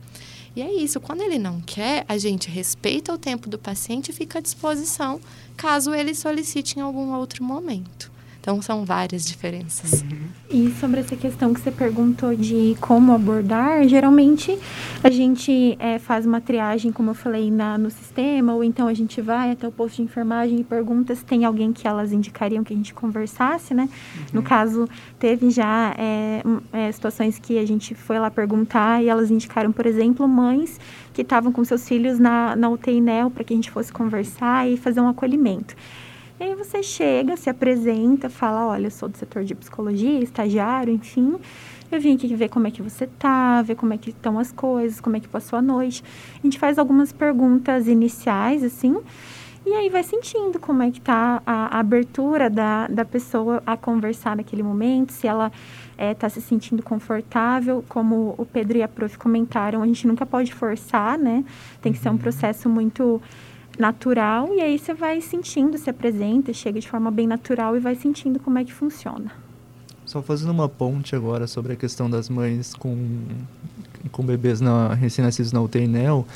E 0.55 0.62
é 0.62 0.72
isso, 0.74 1.00
quando 1.00 1.22
ele 1.22 1.39
não 1.39 1.62
quer, 1.62 2.03
a 2.08 2.17
gente 2.17 2.50
respeita 2.50 3.13
o 3.13 3.17
tempo 3.17 3.50
do 3.50 3.58
paciente 3.58 4.10
e 4.10 4.13
fica 4.13 4.39
à 4.39 4.41
disposição 4.41 5.22
caso 5.55 5.93
ele 5.93 6.13
solicite 6.13 6.77
em 6.77 6.81
algum 6.81 7.13
outro 7.13 7.43
momento. 7.43 8.12
Então, 8.41 8.60
são 8.60 8.83
várias 8.83 9.24
diferenças. 9.24 10.01
Uhum. 10.01 10.17
E 10.50 10.71
sobre 10.79 11.00
essa 11.00 11.15
questão 11.15 11.53
que 11.53 11.62
você 11.62 11.69
perguntou 11.69 12.36
de 12.36 12.75
como 12.81 13.13
abordar, 13.13 13.88
geralmente 13.88 14.57
a 15.03 15.12
gente 15.12 15.77
é, 15.79 16.00
faz 16.00 16.25
uma 16.25 16.41
triagem, 16.41 16.91
como 16.91 17.12
eu 17.12 17.13
falei, 17.13 17.51
na, 17.51 17.77
no 17.77 17.91
sistema, 17.91 18.55
ou 18.55 18.63
então 18.63 18.88
a 18.88 18.95
gente 18.95 19.21
vai 19.21 19.51
até 19.51 19.67
o 19.67 19.71
posto 19.71 19.98
de 19.98 20.01
enfermagem 20.01 20.60
e 20.60 20.63
pergunta 20.63 21.13
se 21.13 21.24
tem 21.24 21.45
alguém 21.45 21.71
que 21.71 21.88
elas 21.88 22.12
indicariam 22.12 22.63
que 22.63 22.74
a 22.74 22.75
gente 22.75 22.95
conversasse, 22.95 23.75
né? 23.75 23.83
Uhum. 23.83 24.25
No 24.33 24.43
caso, 24.43 24.89
teve 25.19 25.51
já 25.51 25.93
é, 25.95 26.41
é, 26.74 26.91
situações 26.91 27.38
que 27.38 27.60
a 27.60 27.65
gente 27.65 27.93
foi 27.93 28.17
lá 28.17 28.31
perguntar 28.31 29.03
e 29.03 29.07
elas 29.07 29.29
indicaram, 29.29 29.71
por 29.71 29.86
exemplo, 29.86 30.27
mães 30.27 30.79
que 31.13 31.21
estavam 31.21 31.51
com 31.51 31.63
seus 31.63 31.88
filhos 31.88 32.17
na, 32.17 32.55
na 32.55 32.69
UTI 32.69 33.00
NEL 33.01 33.29
para 33.29 33.43
que 33.43 33.53
a 33.53 33.55
gente 33.55 33.69
fosse 33.69 33.93
conversar 33.93 34.67
e 34.67 34.77
fazer 34.77 35.00
um 35.00 35.07
acolhimento. 35.07 35.75
E 36.41 36.43
aí 36.43 36.55
você 36.55 36.81
chega, 36.81 37.38
se 37.38 37.51
apresenta, 37.51 38.27
fala, 38.27 38.65
olha, 38.65 38.88
eu 38.88 38.91
sou 38.91 39.07
do 39.07 39.15
setor 39.15 39.43
de 39.43 39.53
psicologia, 39.53 40.19
estagiário, 40.24 40.91
enfim. 40.91 41.36
Eu 41.91 42.01
vim 42.01 42.15
aqui 42.15 42.36
ver 42.36 42.50
como 42.50 42.65
é 42.65 42.71
que 42.71 42.81
você 42.81 43.05
tá, 43.05 43.62
ver 43.62 43.75
como 43.75 43.93
é 43.93 43.98
que 44.00 44.10
estão 44.10 44.39
as 44.39 44.51
coisas, 44.51 45.00
como 45.00 45.15
é 45.15 45.19
que 45.19 45.27
passou 45.27 45.60
a 45.60 45.62
noite. 45.62 46.03
A 46.33 46.41
gente 46.41 46.57
faz 46.57 46.79
algumas 46.79 47.12
perguntas 47.12 47.88
iniciais, 47.88 48.63
assim, 48.63 48.98
e 49.63 49.71
aí 49.71 49.88
vai 49.88 50.01
sentindo 50.01 50.60
como 50.60 50.81
é 50.81 50.89
que 50.89 51.00
tá 51.00 51.43
a, 51.45 51.77
a 51.77 51.79
abertura 51.79 52.50
da, 52.50 52.88
da 52.88 53.05
pessoa 53.05 53.62
a 53.63 53.77
conversar 53.77 54.36
naquele 54.36 54.63
momento, 54.63 55.12
se 55.12 55.27
ela 55.27 55.51
está 55.91 56.03
é, 56.03 56.13
tá 56.15 56.27
se 56.27 56.41
sentindo 56.41 56.81
confortável, 56.81 57.86
como 57.88 58.33
o 58.36 58.48
Pedro 58.48 58.79
e 58.79 58.81
a 58.81 58.88
Prof 58.88 59.15
comentaram, 59.19 59.83
a 59.83 59.86
gente 59.86 60.07
nunca 60.07 60.25
pode 60.25 60.51
forçar, 60.51 61.19
né? 61.19 61.45
Tem 61.83 61.93
que 61.93 62.00
ser 62.00 62.10
um 62.10 62.13
uhum. 62.13 62.17
processo 62.17 62.67
muito 62.67 63.21
natural 63.77 64.53
e 64.53 64.61
aí 64.61 64.77
você 64.77 64.93
vai 64.93 65.21
sentindo, 65.21 65.77
se 65.77 65.89
apresenta, 65.89 66.53
chega 66.53 66.79
de 66.79 66.87
forma 66.87 67.09
bem 67.11 67.27
natural 67.27 67.75
e 67.75 67.79
vai 67.79 67.95
sentindo 67.95 68.39
como 68.39 68.57
é 68.57 68.63
que 68.63 68.73
funciona. 68.73 69.31
Só 70.05 70.21
fazendo 70.21 70.51
uma 70.51 70.67
ponte 70.67 71.15
agora 71.15 71.47
sobre 71.47 71.73
a 71.73 71.75
questão 71.75 72.09
das 72.09 72.27
mães 72.27 72.73
com, 72.73 73.19
com 74.11 74.23
bebês 74.23 74.59
na, 74.59 74.93
recém-nascidos 74.93 75.53
na 75.53 75.61
UTI 75.61 75.87
NEL, 75.87 76.27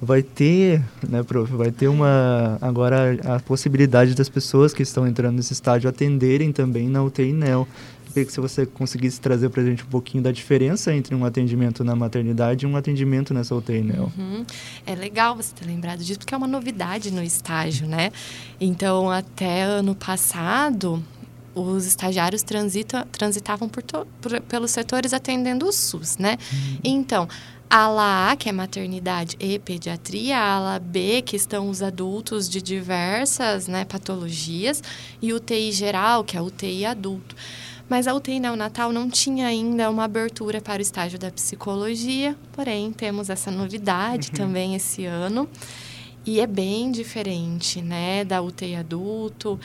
vai 0.00 0.22
ter, 0.22 0.82
né, 1.08 1.22
prof, 1.22 1.50
vai 1.52 1.70
ter 1.70 1.88
uma 1.88 2.58
agora 2.60 3.18
a 3.24 3.40
possibilidade 3.40 4.14
das 4.14 4.28
pessoas 4.28 4.72
que 4.72 4.82
estão 4.82 5.06
entrando 5.06 5.36
nesse 5.36 5.52
estágio 5.52 5.88
atenderem 5.88 6.52
também 6.52 6.88
na 6.88 7.02
UTI 7.02 7.32
NEL 7.32 7.66
que 8.24 8.32
se 8.32 8.40
você 8.40 8.66
conseguisse 8.66 9.20
trazer 9.20 9.48
para 9.50 9.62
a 9.62 9.64
gente 9.64 9.82
um 9.84 9.88
pouquinho 9.88 10.22
da 10.22 10.32
diferença 10.32 10.94
entre 10.94 11.14
um 11.14 11.24
atendimento 11.24 11.84
na 11.84 11.94
maternidade 11.94 12.64
e 12.64 12.68
um 12.68 12.76
atendimento 12.76 13.34
nessa 13.34 13.54
UTI, 13.54 13.82
né? 13.82 13.94
Uhum. 13.98 14.44
É 14.86 14.94
legal 14.94 15.36
você 15.36 15.54
ter 15.54 15.66
lembrado 15.66 16.02
disso, 16.02 16.18
porque 16.18 16.34
é 16.34 16.36
uma 16.36 16.46
novidade 16.46 17.10
no 17.10 17.22
estágio, 17.22 17.86
né? 17.86 18.10
Então, 18.60 19.10
até 19.10 19.62
ano 19.62 19.94
passado, 19.94 21.02
os 21.54 21.86
estagiários 21.86 22.42
transita, 22.42 23.06
transitavam 23.10 23.68
por, 23.68 23.82
to, 23.82 24.06
por, 24.20 24.40
pelos 24.42 24.70
setores 24.70 25.12
atendendo 25.12 25.66
o 25.66 25.72
SUS, 25.72 26.18
né? 26.18 26.36
Uhum. 26.52 26.78
Então, 26.84 27.28
a 27.68 27.78
ala 27.78 28.30
A, 28.30 28.36
que 28.36 28.48
é 28.48 28.52
maternidade 28.52 29.36
e 29.40 29.58
pediatria, 29.58 30.38
a 30.38 30.54
ala 30.54 30.78
B, 30.78 31.22
que 31.22 31.34
estão 31.34 31.68
os 31.68 31.82
adultos 31.82 32.48
de 32.48 32.62
diversas 32.62 33.66
né, 33.66 33.84
patologias, 33.84 34.82
e 35.20 35.32
UTI 35.32 35.72
geral, 35.72 36.22
que 36.22 36.36
é 36.36 36.40
UTI 36.40 36.86
adulto. 36.86 37.34
Mas 37.88 38.08
a 38.08 38.14
UTI 38.14 38.40
neonatal 38.40 38.92
não 38.92 39.08
tinha 39.08 39.46
ainda 39.46 39.88
uma 39.90 40.04
abertura 40.04 40.60
para 40.60 40.80
o 40.80 40.82
estágio 40.82 41.18
da 41.18 41.30
psicologia, 41.30 42.36
porém 42.52 42.92
temos 42.92 43.30
essa 43.30 43.50
novidade 43.50 44.30
uhum. 44.30 44.34
também 44.34 44.74
esse 44.74 45.04
ano. 45.04 45.48
E 46.24 46.40
é 46.40 46.46
bem 46.46 46.90
diferente, 46.90 47.80
né, 47.80 48.24
da 48.24 48.42
UTI 48.42 48.74
adulto, 48.74 49.60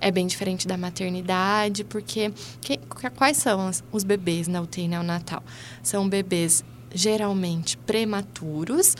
é 0.00 0.12
bem 0.12 0.26
diferente 0.26 0.68
da 0.68 0.76
maternidade, 0.76 1.82
porque 1.82 2.32
que, 2.60 2.78
quais 3.16 3.38
são 3.38 3.70
os 3.90 4.04
bebês 4.04 4.46
na 4.46 4.60
UTI 4.60 4.86
neonatal? 4.86 5.42
São 5.82 6.08
bebês 6.08 6.64
geralmente 6.94 7.76
prematuros, 7.78 8.96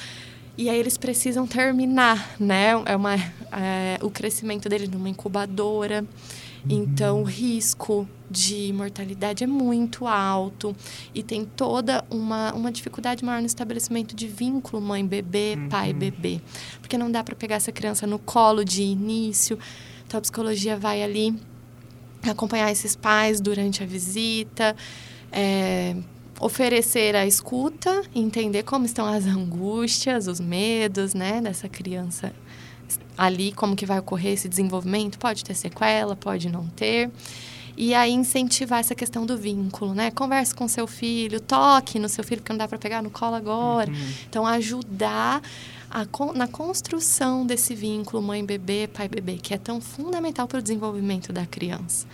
e 0.58 0.68
aí 0.68 0.78
eles 0.78 0.96
precisam 0.96 1.46
terminar, 1.46 2.34
né? 2.40 2.70
É 2.87 2.96
uma, 2.96 3.14
é, 3.14 3.98
o 4.02 4.10
crescimento 4.10 4.68
dele 4.68 4.88
numa 4.88 5.08
incubadora. 5.08 6.04
Então, 6.68 7.20
o 7.20 7.24
risco 7.24 8.08
de 8.35 8.73
mortalidade 8.73 9.44
é 9.44 9.47
muito 9.47 10.07
alto 10.07 10.75
e 11.14 11.23
tem 11.23 11.44
toda 11.44 12.05
uma, 12.11 12.53
uma 12.53 12.73
dificuldade 12.73 13.25
maior 13.25 13.40
no 13.40 13.47
estabelecimento 13.47 14.14
de 14.14 14.27
vínculo 14.27 14.83
mãe-bebê, 14.83 15.55
uhum. 15.57 15.68
pai-bebê. 15.68 16.40
Porque 16.81 16.99
não 16.99 17.11
dá 17.11 17.23
para 17.23 17.37
pegar 17.37 17.57
essa 17.57 17.70
criança 17.70 18.07
no 18.07 18.18
colo 18.18 18.64
de 18.64 18.83
início. 18.83 19.57
Então, 20.07 20.18
a 20.18 20.20
psicologia 20.20 20.77
vai 20.77 21.03
ali 21.03 21.38
acompanhar 22.29 22.73
esses 22.73 22.97
pais 22.97 23.40
durante 23.40 23.83
a 23.83 23.87
visita, 23.87 24.75
é, 25.31 25.94
oferecer 26.40 27.14
a 27.14 27.25
escuta, 27.25 28.03
entender 28.14 28.64
como 28.64 28.85
estão 28.85 29.07
as 29.07 29.27
angústias, 29.27 30.27
os 30.27 30.40
medos, 30.40 31.14
né, 31.14 31.40
dessa 31.40 31.68
criança 31.68 32.33
ali 33.16 33.53
como 33.53 33.77
que 33.77 33.87
vai 33.87 33.99
ocorrer 33.99 34.33
esse 34.33 34.49
desenvolvimento, 34.49 35.18
pode 35.18 35.44
ter 35.44 35.55
sequela, 35.55 36.16
pode 36.16 36.49
não 36.49 36.66
ter. 36.66 37.11
E 37.76 37.94
aí 37.94 38.12
incentivar 38.12 38.80
essa 38.80 38.94
questão 38.94 39.26
do 39.26 39.37
vínculo, 39.37 39.94
né? 39.94 40.10
Converse 40.10 40.54
com 40.54 40.68
seu 40.68 40.87
filho, 40.87 41.40
toque 41.40 41.98
no 41.98 42.08
seu 42.08 42.22
filho, 42.22 42.40
porque 42.40 42.52
não 42.52 42.58
dá 42.58 42.68
para 42.68 42.78
pegar 42.78 43.02
no 43.02 43.10
colo 43.10 43.34
agora. 43.34 43.90
Uhum. 43.90 44.12
Então, 44.28 44.46
ajudar 44.46 45.42
a, 45.90 46.06
na 46.34 46.48
construção 46.48 47.46
desse 47.46 47.74
vínculo 47.74 48.22
mãe-bebê, 48.22 48.88
pai-bebê, 48.92 49.38
que 49.42 49.54
é 49.54 49.58
tão 49.58 49.80
fundamental 49.80 50.46
para 50.48 50.58
o 50.58 50.62
desenvolvimento 50.62 51.32
da 51.32 51.46
criança. 51.46 52.06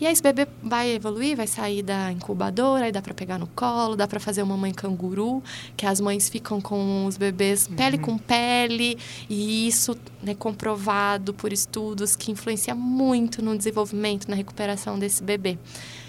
E 0.00 0.06
aí 0.06 0.12
esse 0.12 0.22
bebê 0.22 0.46
vai 0.62 0.90
evoluir, 0.90 1.36
vai 1.36 1.46
sair 1.46 1.82
da 1.82 2.10
incubadora, 2.10 2.86
aí 2.86 2.92
dá 2.92 3.00
para 3.00 3.14
pegar 3.14 3.38
no 3.38 3.46
colo, 3.46 3.96
dá 3.96 4.06
para 4.06 4.20
fazer 4.20 4.42
uma 4.42 4.56
mãe 4.56 4.72
canguru, 4.72 5.42
que 5.76 5.86
as 5.86 6.00
mães 6.00 6.28
ficam 6.28 6.60
com 6.60 7.06
os 7.06 7.16
bebês 7.16 7.68
pele 7.68 7.96
uhum. 7.96 8.02
com 8.02 8.18
pele, 8.18 8.98
e 9.28 9.66
isso 9.68 9.92
é 10.22 10.26
né, 10.26 10.34
comprovado 10.34 11.32
por 11.32 11.52
estudos 11.52 12.16
que 12.16 12.32
influencia 12.32 12.74
muito 12.74 13.42
no 13.42 13.56
desenvolvimento, 13.56 14.28
na 14.28 14.36
recuperação 14.36 14.98
desse 14.98 15.22
bebê. 15.22 15.58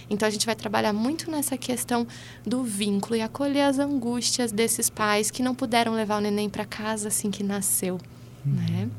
Então 0.10 0.28
a 0.28 0.30
gente 0.30 0.46
vai 0.46 0.56
trabalhar 0.56 0.94
muito 0.94 1.30
nessa 1.32 1.58
questão 1.58 2.08
do 2.46 2.64
vínculo 2.64 3.16
e 3.16 3.22
acolher 3.22 3.62
as 3.62 3.80
angústias 3.80 4.52
desses 4.52 4.90
pais 4.90 5.32
que 5.32 5.42
não 5.42 5.56
puderam 5.56 5.94
levar 5.94 6.18
o 6.18 6.22
neném 6.22 6.50
para 6.50 6.66
casa 6.66 7.08
assim 7.08 7.32
que 7.32 7.44
nasceu, 7.44 8.00
uhum. 8.46 8.54
né? 8.54 8.90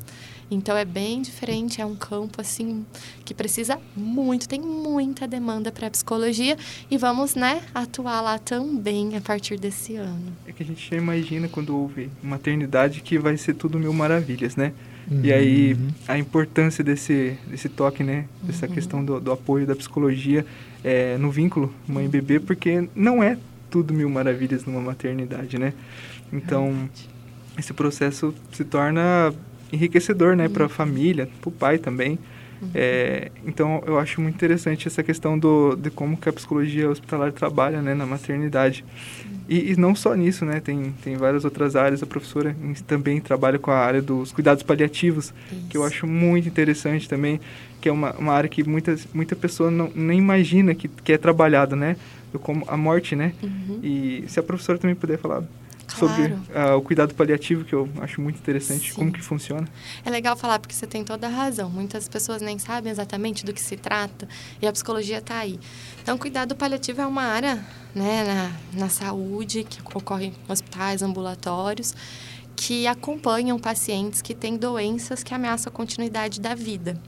Então 0.49 0.77
é 0.77 0.85
bem 0.85 1.21
diferente, 1.21 1.81
é 1.81 1.85
um 1.85 1.95
campo 1.95 2.39
assim 2.39 2.85
que 3.25 3.33
precisa 3.33 3.77
muito, 3.95 4.47
tem 4.47 4.61
muita 4.61 5.27
demanda 5.27 5.71
para 5.71 5.89
psicologia 5.89 6.57
e 6.89 6.97
vamos, 6.97 7.35
né, 7.35 7.61
atuar 7.75 8.21
lá 8.21 8.39
também 8.39 9.17
a 9.17 9.21
partir 9.21 9.59
desse 9.59 9.95
ano. 9.95 10.31
É 10.47 10.51
que 10.51 10.63
a 10.63 10.65
gente 10.65 10.89
já 10.89 10.95
imagina 10.95 11.47
quando 11.47 11.75
houve 11.75 12.09
maternidade 12.23 13.01
que 13.01 13.19
vai 13.19 13.35
ser 13.35 13.55
tudo 13.55 13.77
mil 13.77 13.93
maravilhas, 13.93 14.55
né? 14.55 14.73
Uhum. 15.09 15.21
E 15.23 15.33
aí 15.33 15.73
uhum. 15.73 15.87
a 16.07 16.17
importância 16.17 16.83
desse, 16.83 17.37
desse 17.47 17.69
toque, 17.69 18.03
né? 18.03 18.25
Dessa 18.41 18.67
uhum. 18.67 18.73
questão 18.73 19.05
do, 19.05 19.19
do, 19.19 19.31
apoio 19.31 19.65
da 19.65 19.75
psicologia 19.75 20.45
é, 20.83 21.17
no 21.17 21.31
vínculo 21.31 21.73
mãe-bebê, 21.87 22.39
porque 22.39 22.89
não 22.95 23.23
é 23.23 23.37
tudo 23.69 23.93
mil 23.93 24.09
maravilhas 24.09 24.65
numa 24.65 24.81
maternidade, 24.81 25.57
né? 25.57 25.73
Então, 26.31 26.89
esse 27.57 27.73
processo 27.73 28.33
se 28.51 28.65
torna 28.65 29.33
enriquecedor, 29.71 30.35
né, 30.35 30.47
para 30.47 30.65
a 30.65 30.69
família, 30.69 31.29
para 31.41 31.49
o 31.49 31.51
pai 31.51 31.77
também. 31.77 32.17
Uhum. 32.61 32.69
É, 32.73 33.31
então, 33.45 33.83
eu 33.85 33.99
acho 33.99 34.19
muito 34.19 34.35
interessante 34.35 34.87
essa 34.87 35.03
questão 35.03 35.37
do, 35.37 35.75
de 35.75 35.89
como 35.89 36.17
que 36.17 36.27
a 36.27 36.33
psicologia 36.33 36.89
hospitalar 36.89 37.31
trabalha, 37.31 37.81
né, 37.81 37.93
na 37.93 38.05
maternidade. 38.05 38.83
E, 39.47 39.71
e, 39.71 39.77
não 39.77 39.95
só 39.95 40.13
nisso, 40.13 40.43
né, 40.43 40.59
tem, 40.59 40.93
tem 41.03 41.15
várias 41.15 41.45
outras 41.45 41.75
áreas. 41.75 42.01
A 42.03 42.05
professora 42.05 42.55
também 42.85 43.21
trabalha 43.21 43.57
com 43.59 43.71
a 43.71 43.77
área 43.77 44.01
dos 44.01 44.31
cuidados 44.31 44.63
paliativos, 44.63 45.33
Isso. 45.51 45.67
que 45.69 45.77
eu 45.77 45.83
acho 45.83 46.05
muito 46.07 46.47
interessante 46.47 47.07
também, 47.07 47.39
que 47.79 47.87
é 47.87 47.91
uma, 47.91 48.11
uma 48.13 48.33
área 48.33 48.49
que 48.49 48.67
muitas, 48.67 49.07
muita 49.13 49.35
pessoa 49.35 49.71
não, 49.71 49.91
nem 49.95 50.17
imagina 50.17 50.73
que, 50.73 50.87
que 50.87 51.13
é 51.13 51.17
trabalhada, 51.17 51.75
né, 51.75 51.95
como 52.41 52.65
a 52.67 52.75
morte, 52.75 53.15
né. 53.15 53.33
Uhum. 53.41 53.79
E 53.83 54.23
se 54.27 54.39
a 54.39 54.43
professora 54.43 54.77
também 54.77 54.95
puder 54.95 55.17
falar 55.17 55.43
claro. 55.95 56.15
sobre 56.15 56.33
uh, 56.33 56.77
o 56.77 56.81
cuidado 56.81 57.13
paliativo, 57.13 57.63
que 57.63 57.73
eu 57.73 57.89
acho 58.01 58.21
muito 58.21 58.37
interessante, 58.37 58.89
Sim. 58.89 58.95
como 58.95 59.11
que 59.11 59.21
funciona. 59.21 59.67
É 60.05 60.09
legal 60.09 60.35
falar, 60.35 60.59
porque 60.59 60.75
você 60.75 60.87
tem 60.87 61.03
toda 61.03 61.27
a 61.27 61.29
razão. 61.29 61.69
Muitas 61.69 62.07
pessoas 62.07 62.41
nem 62.41 62.57
sabem 62.59 62.91
exatamente 62.91 63.45
do 63.45 63.53
que 63.53 63.61
se 63.61 63.77
trata 63.77 64.27
e 64.61 64.67
a 64.67 64.71
psicologia 64.71 65.19
está 65.19 65.37
aí. 65.39 65.59
Então, 66.01 66.17
cuidado 66.17 66.55
paliativo 66.55 67.01
é 67.01 67.05
uma 67.05 67.23
área 67.23 67.63
né, 67.93 68.23
na, 68.23 68.81
na 68.81 68.89
saúde 68.89 69.63
que 69.63 69.81
ocorre 69.81 70.27
em 70.27 70.33
hospitais, 70.47 71.01
ambulatórios, 71.01 71.95
que 72.55 72.87
acompanham 72.87 73.59
pacientes 73.59 74.21
que 74.21 74.33
têm 74.33 74.57
doenças 74.57 75.23
que 75.23 75.33
ameaçam 75.33 75.71
a 75.71 75.75
continuidade 75.75 76.41
da 76.41 76.55
vida. 76.55 76.99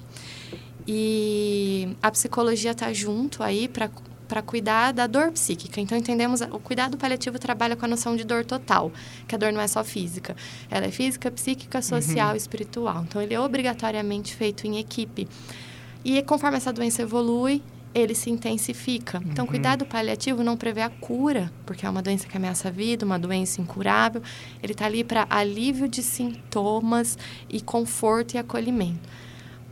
E 0.87 1.95
a 2.01 2.09
psicologia 2.09 2.71
está 2.71 2.91
junto 2.93 3.43
aí 3.43 3.67
para 3.67 3.89
para 4.29 4.43
cuidar 4.43 4.93
da 4.93 5.07
dor 5.07 5.31
psíquica. 5.31 5.81
Então, 5.81 5.97
entendemos, 5.97 6.39
o 6.41 6.59
cuidado 6.59 6.95
paliativo 6.95 7.39
trabalha 7.39 7.75
com 7.75 7.83
a 7.83 7.87
noção 7.87 8.15
de 8.15 8.23
dor 8.23 8.45
total, 8.45 8.91
que 9.27 9.33
a 9.33 9.37
dor 9.37 9.51
não 9.51 9.59
é 9.59 9.67
só 9.67 9.83
física. 9.83 10.35
Ela 10.69 10.85
é 10.85 10.91
física, 10.91 11.31
psíquica, 11.31 11.81
social 11.81 12.29
uhum. 12.29 12.35
espiritual. 12.35 13.03
Então, 13.03 13.19
ele 13.19 13.33
é 13.33 13.39
obrigatoriamente 13.39 14.35
feito 14.35 14.67
em 14.67 14.77
equipe. 14.77 15.27
E 16.05 16.21
conforme 16.21 16.57
essa 16.57 16.71
doença 16.71 17.01
evolui, 17.01 17.63
ele 17.91 18.13
se 18.13 18.29
intensifica. 18.29 19.19
Então, 19.25 19.45
uhum. 19.45 19.49
cuidado 19.49 19.83
paliativo 19.83 20.43
não 20.43 20.55
prevê 20.55 20.83
a 20.83 20.89
cura, 20.89 21.51
porque 21.65 21.83
é 21.83 21.89
uma 21.89 22.03
doença 22.03 22.27
que 22.27 22.37
ameaça 22.37 22.67
a 22.67 22.71
vida, 22.71 23.03
uma 23.03 23.17
doença 23.17 23.59
incurável. 23.59 24.21
Ele 24.61 24.73
está 24.73 24.85
ali 24.85 25.03
para 25.03 25.25
alívio 25.27 25.89
de 25.89 26.03
sintomas 26.03 27.17
e 27.49 27.59
conforto 27.59 28.35
e 28.35 28.37
acolhimento 28.37 29.09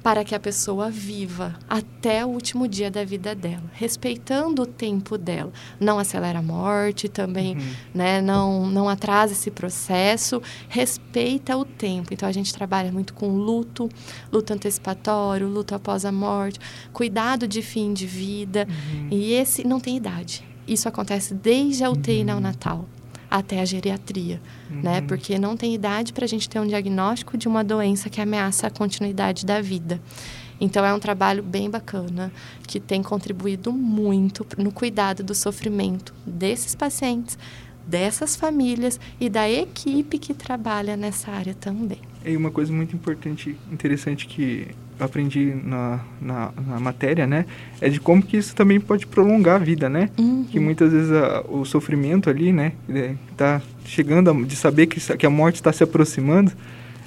para 0.03 0.23
que 0.23 0.33
a 0.33 0.39
pessoa 0.39 0.89
viva 0.89 1.55
até 1.69 2.25
o 2.25 2.29
último 2.29 2.67
dia 2.67 2.89
da 2.89 3.03
vida 3.03 3.35
dela, 3.35 3.63
respeitando 3.73 4.61
o 4.61 4.65
tempo 4.65 5.17
dela. 5.17 5.51
Não 5.79 5.99
acelera 5.99 6.39
a 6.39 6.41
morte 6.41 7.09
também, 7.09 7.55
uhum. 7.57 7.73
né? 7.93 8.21
não, 8.21 8.67
não 8.67 8.87
atrasa 8.87 9.33
esse 9.33 9.51
processo, 9.51 10.41
respeita 10.69 11.57
o 11.57 11.65
tempo. 11.65 12.13
Então, 12.13 12.27
a 12.27 12.31
gente 12.31 12.53
trabalha 12.53 12.91
muito 12.91 13.13
com 13.13 13.29
luto, 13.29 13.89
luto 14.31 14.53
antecipatório, 14.53 15.47
luto 15.47 15.75
após 15.75 16.05
a 16.05 16.11
morte, 16.11 16.59
cuidado 16.93 17.47
de 17.47 17.61
fim 17.61 17.93
de 17.93 18.05
vida. 18.05 18.67
Uhum. 18.69 19.07
E 19.11 19.33
esse 19.33 19.65
não 19.65 19.79
tem 19.79 19.97
idade. 19.97 20.43
Isso 20.67 20.87
acontece 20.87 21.33
desde 21.33 21.83
a 21.83 21.89
UTI 21.89 22.19
uhum. 22.19 22.25
neonatal 22.25 22.85
até 23.29 23.59
a 23.59 23.65
geriatria, 23.65 24.41
uhum. 24.69 24.81
né? 24.81 25.01
Porque 25.01 25.37
não 25.37 25.57
tem 25.57 25.73
idade 25.73 26.13
para 26.13 26.25
a 26.25 26.27
gente 26.27 26.49
ter 26.49 26.59
um 26.59 26.67
diagnóstico 26.67 27.37
de 27.37 27.47
uma 27.47 27.63
doença 27.63 28.09
que 28.09 28.21
ameaça 28.21 28.67
a 28.67 28.69
continuidade 28.69 29.45
da 29.45 29.61
vida. 29.61 29.99
Então 30.59 30.83
é 30.83 30.93
um 30.93 30.99
trabalho 30.99 31.43
bem 31.43 31.69
bacana 31.69 32.31
que 32.67 32.79
tem 32.79 33.03
contribuído 33.03 33.71
muito 33.71 34.45
no 34.57 34.71
cuidado 34.71 35.23
do 35.23 35.35
sofrimento 35.35 36.13
desses 36.25 36.73
pacientes, 36.73 37.37
dessas 37.85 38.35
famílias 38.35 38.99
e 39.19 39.29
da 39.29 39.49
equipe 39.49 40.17
que 40.17 40.33
trabalha 40.33 40.97
nessa 40.97 41.31
área 41.31 41.53
também. 41.53 41.99
E 42.25 42.35
uma 42.35 42.51
coisa 42.51 42.73
muito 42.73 42.95
importante, 42.95 43.55
interessante 43.71 44.27
que 44.27 44.67
aprendi 44.99 45.53
na, 45.63 45.99
na, 46.21 46.51
na, 46.67 46.79
matéria, 46.79 47.27
né? 47.27 47.45
É 47.79 47.89
de 47.89 47.99
como 47.99 48.21
que 48.21 48.37
isso 48.37 48.55
também 48.55 48.79
pode 48.79 49.05
prolongar 49.05 49.55
a 49.55 49.63
vida, 49.63 49.89
né? 49.89 50.09
Uhum. 50.17 50.45
Que 50.49 50.59
muitas 50.59 50.91
vezes 50.91 51.11
a, 51.11 51.43
o 51.47 51.65
sofrimento 51.65 52.29
ali, 52.29 52.51
né? 52.51 52.73
Está 53.31 53.61
chegando 53.85 54.29
a, 54.29 54.33
de 54.33 54.55
saber 54.55 54.87
que, 54.87 54.99
que 55.17 55.25
a 55.25 55.29
morte 55.29 55.55
está 55.55 55.71
se 55.71 55.83
aproximando, 55.83 56.51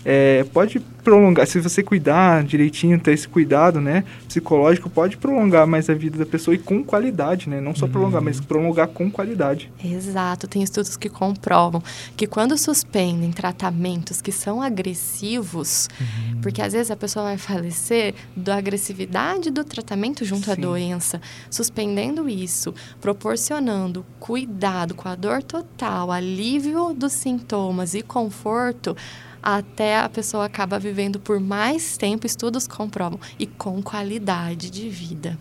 é, 0.04 0.44
pode 0.52 0.80
prolongar, 1.00 1.46
se 1.46 1.58
você 1.60 1.82
cuidar 1.82 2.44
direitinho, 2.44 2.98
ter 3.00 3.12
esse 3.12 3.26
cuidado, 3.26 3.80
né, 3.80 4.04
psicológico, 4.28 4.88
pode 4.88 5.16
prolongar 5.16 5.66
mais 5.66 5.88
a 5.88 5.94
vida 5.94 6.18
da 6.18 6.26
pessoa 6.26 6.54
e 6.54 6.58
com 6.58 6.84
qualidade, 6.84 7.48
né, 7.48 7.60
não 7.60 7.74
só 7.74 7.86
uhum. 7.86 7.92
prolongar, 7.92 8.22
mas 8.22 8.40
prolongar 8.40 8.88
com 8.88 9.10
qualidade. 9.10 9.70
Exato, 9.82 10.46
tem 10.46 10.62
estudos 10.62 10.96
que 10.96 11.08
comprovam 11.08 11.82
que 12.16 12.26
quando 12.26 12.56
suspendem 12.56 13.30
tratamentos 13.32 14.20
que 14.20 14.30
são 14.30 14.62
agressivos, 14.62 15.88
uhum. 16.00 16.40
porque 16.40 16.62
às 16.62 16.72
vezes 16.72 16.90
a 16.90 16.96
pessoa 16.96 17.24
vai 17.26 17.38
falecer 17.38 18.14
da 18.36 18.56
agressividade 18.56 19.50
do 19.50 19.64
tratamento 19.64 20.24
junto 20.24 20.46
Sim. 20.46 20.52
à 20.52 20.54
doença, 20.54 21.20
suspendendo 21.50 22.28
isso, 22.28 22.74
proporcionando 23.00 24.04
cuidado 24.18 24.94
com 24.94 25.08
a 25.08 25.14
dor 25.14 25.42
total, 25.42 26.10
alívio 26.10 26.92
dos 26.92 27.12
sintomas 27.12 27.94
e 27.94 28.02
conforto, 28.02 28.96
até 29.42 29.98
a 29.98 30.08
pessoa 30.08 30.44
acaba 30.44 30.78
vivendo 30.78 31.18
por 31.18 31.40
mais 31.40 31.96
tempo, 31.96 32.26
estudos 32.26 32.66
comprovam, 32.66 33.18
e 33.38 33.46
com 33.46 33.82
qualidade 33.82 34.70
de 34.70 34.88
vida. 34.88 35.38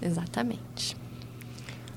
Exatamente. 0.00 0.96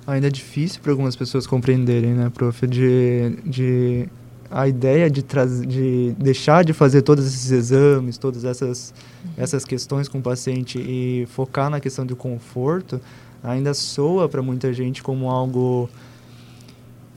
Ainda 0.05 0.27
é 0.27 0.29
difícil 0.29 0.81
para 0.81 0.91
algumas 0.91 1.15
pessoas 1.15 1.45
compreenderem, 1.45 2.13
né, 2.13 2.29
prof, 2.29 2.65
de, 2.65 3.37
de 3.45 4.09
a 4.49 4.67
ideia 4.67 5.09
de, 5.09 5.23
de 5.67 6.15
deixar 6.17 6.63
de 6.63 6.71
fazer 6.71 7.01
todos 7.01 7.25
esses 7.25 7.51
exames, 7.51 8.17
todas 8.17 8.45
essas, 8.45 8.93
uhum. 9.25 9.31
essas 9.37 9.65
questões 9.65 10.07
com 10.07 10.19
o 10.19 10.21
paciente 10.21 10.79
e 10.79 11.27
focar 11.27 11.69
na 11.69 11.81
questão 11.81 12.05
do 12.05 12.15
conforto, 12.15 13.01
ainda 13.43 13.73
soa 13.73 14.29
para 14.29 14.41
muita 14.41 14.71
gente 14.71 15.03
como 15.03 15.29
algo 15.29 15.89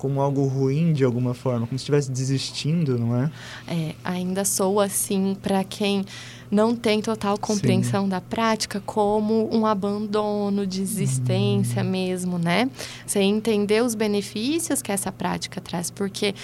como 0.01 0.23
algo 0.23 0.47
ruim 0.47 0.95
de 0.95 1.05
alguma 1.05 1.35
forma, 1.35 1.67
como 1.67 1.79
se 1.79 1.83
estivesse 1.83 2.11
desistindo, 2.11 2.99
não 2.99 3.15
é? 3.15 3.31
É, 3.69 3.95
ainda 4.03 4.47
sou 4.47 4.81
assim 4.81 5.37
para 5.43 5.63
quem 5.63 6.07
não 6.51 6.75
tem 6.75 7.03
total 7.03 7.39
compreensão 7.39 8.05
Sim. 8.05 8.09
da 8.09 8.21
prática 8.21 8.83
como 8.85 9.55
um 9.55 9.67
abandono, 9.67 10.67
desistência 10.67 11.83
hum. 11.83 11.91
mesmo, 11.91 12.39
né? 12.39 12.71
Você 13.07 13.21
entender 13.21 13.85
os 13.85 13.95
benefícios 13.95 14.81
que 14.81 14.91
essa 14.91 15.13
prática 15.13 15.61
traz, 15.61 15.91
porque 15.91 16.35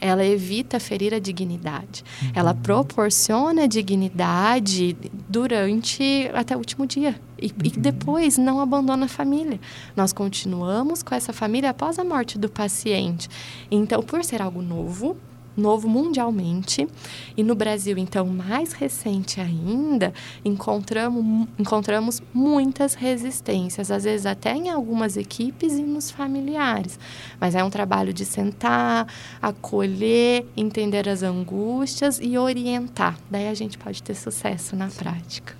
ela 0.00 0.24
evita 0.24 0.80
ferir 0.80 1.14
a 1.14 1.18
dignidade. 1.20 2.04
Uhum. 2.20 2.32
Ela 2.34 2.52
proporciona 2.52 3.66
dignidade 3.68 4.96
durante 5.28 6.28
até 6.34 6.54
o 6.54 6.58
último 6.58 6.84
dia. 6.84 7.18
E, 7.44 7.48
uhum. 7.48 7.52
e, 7.62 7.70
depois 7.70 8.38
não 8.38 8.58
abandona 8.58 9.04
a 9.04 9.08
família. 9.08 9.60
Nós 9.94 10.14
continuamos 10.14 11.02
com 11.02 11.14
essa 11.14 11.30
família 11.30 11.70
após 11.70 11.98
a 11.98 12.04
morte 12.04 12.38
do 12.38 12.48
paciente. 12.48 13.28
Então, 13.70 14.02
por 14.02 14.24
ser 14.24 14.40
algo 14.40 14.62
novo, 14.62 15.14
novo 15.54 15.86
mundialmente. 15.86 16.88
E 17.36 17.42
no 17.42 17.54
Brasil, 17.54 17.98
então, 17.98 18.26
mais 18.26 18.72
recente 18.72 19.42
ainda, 19.42 20.14
encontramos, 20.42 21.46
encontramos 21.58 22.22
muitas 22.32 22.94
resistências, 22.94 23.90
às 23.90 24.04
vezes 24.04 24.24
até 24.24 24.54
em 24.54 24.70
algumas 24.70 25.18
equipes 25.18 25.74
e 25.74 25.82
nos 25.82 26.10
familiares. 26.10 26.98
Mas 27.38 27.54
é 27.54 27.62
um 27.62 27.68
trabalho 27.68 28.14
de 28.14 28.24
sentar, 28.24 29.06
acolher, 29.42 30.46
entender 30.56 31.10
as 31.10 31.22
angústias 31.22 32.18
e 32.22 32.38
orientar. 32.38 33.18
Daí 33.30 33.48
a 33.48 33.54
gente 33.54 33.76
pode 33.76 34.02
ter 34.02 34.14
sucesso 34.14 34.74
na 34.74 34.88
prática. 34.88 35.54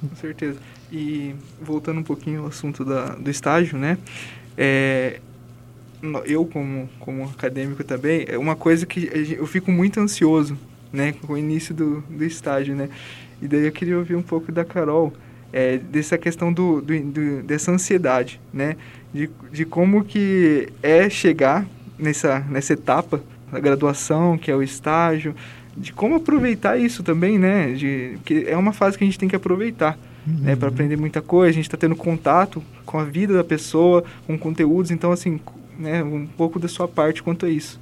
Com 0.00 0.16
certeza. 0.16 0.58
E 0.92 1.34
voltando 1.60 2.00
um 2.00 2.02
pouquinho 2.02 2.42
ao 2.42 2.48
assunto 2.48 2.84
da, 2.84 3.14
do 3.14 3.30
estágio, 3.30 3.78
né? 3.78 3.96
É, 4.56 5.20
eu 6.26 6.44
como, 6.44 6.88
como 7.00 7.24
acadêmico 7.24 7.82
também, 7.82 8.26
é 8.28 8.36
uma 8.36 8.54
coisa 8.54 8.84
que 8.84 9.08
eu 9.38 9.46
fico 9.46 9.72
muito 9.72 9.98
ansioso, 9.98 10.58
né, 10.92 11.14
com 11.22 11.32
o 11.32 11.38
início 11.38 11.74
do, 11.74 12.00
do 12.02 12.24
estágio, 12.24 12.74
né, 12.74 12.88
e 13.40 13.46
daí 13.46 13.64
eu 13.64 13.72
queria 13.72 13.96
ouvir 13.96 14.16
um 14.16 14.22
pouco 14.22 14.50
da 14.50 14.64
Carol, 14.64 15.12
é, 15.52 15.78
dessa 15.78 16.18
questão 16.18 16.52
do, 16.52 16.82
do, 16.82 17.00
do, 17.00 17.42
dessa 17.44 17.70
ansiedade, 17.70 18.40
né, 18.52 18.76
de, 19.14 19.30
de 19.52 19.64
como 19.64 20.04
que 20.04 20.68
é 20.82 21.08
chegar 21.08 21.66
nessa, 21.98 22.40
nessa 22.40 22.72
etapa 22.72 23.22
da 23.50 23.60
graduação, 23.60 24.36
que 24.36 24.50
é 24.50 24.56
o 24.56 24.62
estágio, 24.62 25.34
de 25.76 25.92
como 25.92 26.16
aproveitar 26.16 26.78
isso 26.78 27.02
também, 27.02 27.38
né? 27.38 27.72
De, 27.72 28.18
que 28.24 28.44
é 28.46 28.56
uma 28.56 28.72
fase 28.72 28.98
que 28.98 29.04
a 29.04 29.06
gente 29.06 29.18
tem 29.18 29.28
que 29.28 29.36
aproveitar. 29.36 29.98
Uhum. 30.26 30.34
Né, 30.34 30.56
para 30.56 30.68
aprender 30.68 30.96
muita 30.96 31.20
coisa, 31.20 31.50
a 31.50 31.54
gente 31.54 31.64
está 31.64 31.76
tendo 31.76 31.96
contato 31.96 32.62
com 32.86 32.98
a 32.98 33.04
vida 33.04 33.34
da 33.34 33.42
pessoa, 33.42 34.04
com 34.26 34.38
conteúdos, 34.38 34.92
então 34.92 35.10
assim, 35.10 35.40
né, 35.76 36.02
um 36.02 36.26
pouco 36.26 36.60
da 36.60 36.68
sua 36.68 36.86
parte 36.86 37.22
quanto 37.22 37.44
a 37.44 37.48
isso. 37.48 37.80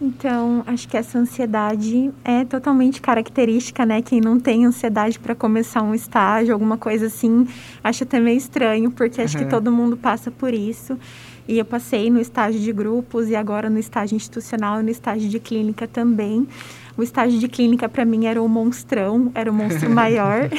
Então, 0.00 0.64
acho 0.66 0.88
que 0.88 0.96
essa 0.96 1.18
ansiedade 1.18 2.10
é 2.24 2.42
totalmente 2.46 3.02
característica, 3.02 3.84
né? 3.84 4.00
Quem 4.00 4.18
não 4.18 4.40
tem 4.40 4.64
ansiedade 4.64 5.18
para 5.18 5.34
começar 5.34 5.82
um 5.82 5.94
estágio, 5.94 6.54
alguma 6.54 6.78
coisa 6.78 7.06
assim, 7.06 7.46
acho 7.84 8.04
até 8.04 8.18
meio 8.18 8.38
estranho, 8.38 8.90
porque 8.90 9.20
acho 9.20 9.36
uhum. 9.36 9.44
que 9.44 9.50
todo 9.50 9.70
mundo 9.70 9.98
passa 9.98 10.30
por 10.30 10.54
isso. 10.54 10.98
E 11.46 11.58
eu 11.58 11.66
passei 11.66 12.08
no 12.08 12.18
estágio 12.18 12.60
de 12.60 12.72
grupos 12.72 13.28
e 13.28 13.36
agora 13.36 13.68
no 13.68 13.78
estágio 13.78 14.16
institucional 14.16 14.80
e 14.80 14.82
no 14.82 14.88
estágio 14.88 15.28
de 15.28 15.38
clínica 15.38 15.86
também. 15.86 16.48
O 17.00 17.02
estágio 17.02 17.38
de 17.38 17.48
clínica 17.48 17.88
para 17.88 18.04
mim 18.04 18.26
era 18.26 18.42
o 18.42 18.44
um 18.44 18.48
monstrão, 18.48 19.32
era 19.34 19.50
o 19.50 19.54
um 19.54 19.56
monstro 19.56 19.88
maior. 19.90 20.50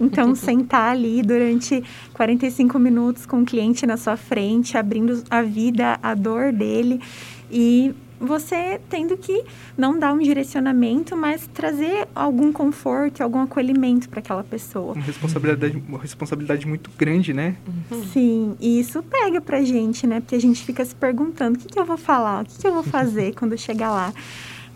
então, 0.00 0.34
sentar 0.34 0.90
ali 0.90 1.22
durante 1.22 1.80
45 2.12 2.76
minutos 2.76 3.24
com 3.24 3.42
o 3.42 3.44
cliente 3.44 3.86
na 3.86 3.96
sua 3.96 4.16
frente, 4.16 4.76
abrindo 4.76 5.22
a 5.30 5.42
vida, 5.42 5.96
a 6.02 6.12
dor 6.12 6.52
dele 6.52 7.00
e 7.48 7.94
você 8.18 8.80
tendo 8.88 9.16
que 9.16 9.44
não 9.76 9.96
dar 9.96 10.12
um 10.12 10.18
direcionamento, 10.18 11.16
mas 11.16 11.46
trazer 11.54 12.08
algum 12.14 12.52
conforto, 12.52 13.22
algum 13.22 13.40
acolhimento 13.40 14.08
para 14.08 14.18
aquela 14.18 14.42
pessoa. 14.42 14.94
Uma 14.94 15.04
responsabilidade, 15.04 15.82
uma 15.86 15.98
responsabilidade 15.98 16.66
muito 16.66 16.90
grande, 16.98 17.32
né? 17.32 17.54
Uhum. 17.92 18.04
Sim, 18.06 18.56
e 18.58 18.80
isso 18.80 19.04
pega 19.04 19.40
pra 19.40 19.62
gente, 19.62 20.04
né? 20.04 20.18
Porque 20.18 20.34
a 20.34 20.40
gente 20.40 20.64
fica 20.64 20.84
se 20.84 20.96
perguntando, 20.96 21.58
o 21.58 21.60
que, 21.60 21.68
que 21.68 21.78
eu 21.78 21.84
vou 21.84 21.98
falar? 21.98 22.42
O 22.42 22.46
que, 22.46 22.58
que 22.58 22.66
eu 22.66 22.74
vou 22.74 22.82
fazer 22.82 23.34
quando 23.34 23.56
chegar 23.56 23.90
lá? 23.90 24.12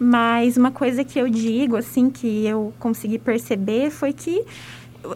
Mas 0.00 0.56
uma 0.56 0.70
coisa 0.70 1.04
que 1.04 1.18
eu 1.18 1.28
digo, 1.28 1.76
assim, 1.76 2.08
que 2.08 2.46
eu 2.46 2.72
consegui 2.78 3.18
perceber 3.18 3.90
foi 3.90 4.14
que 4.14 4.42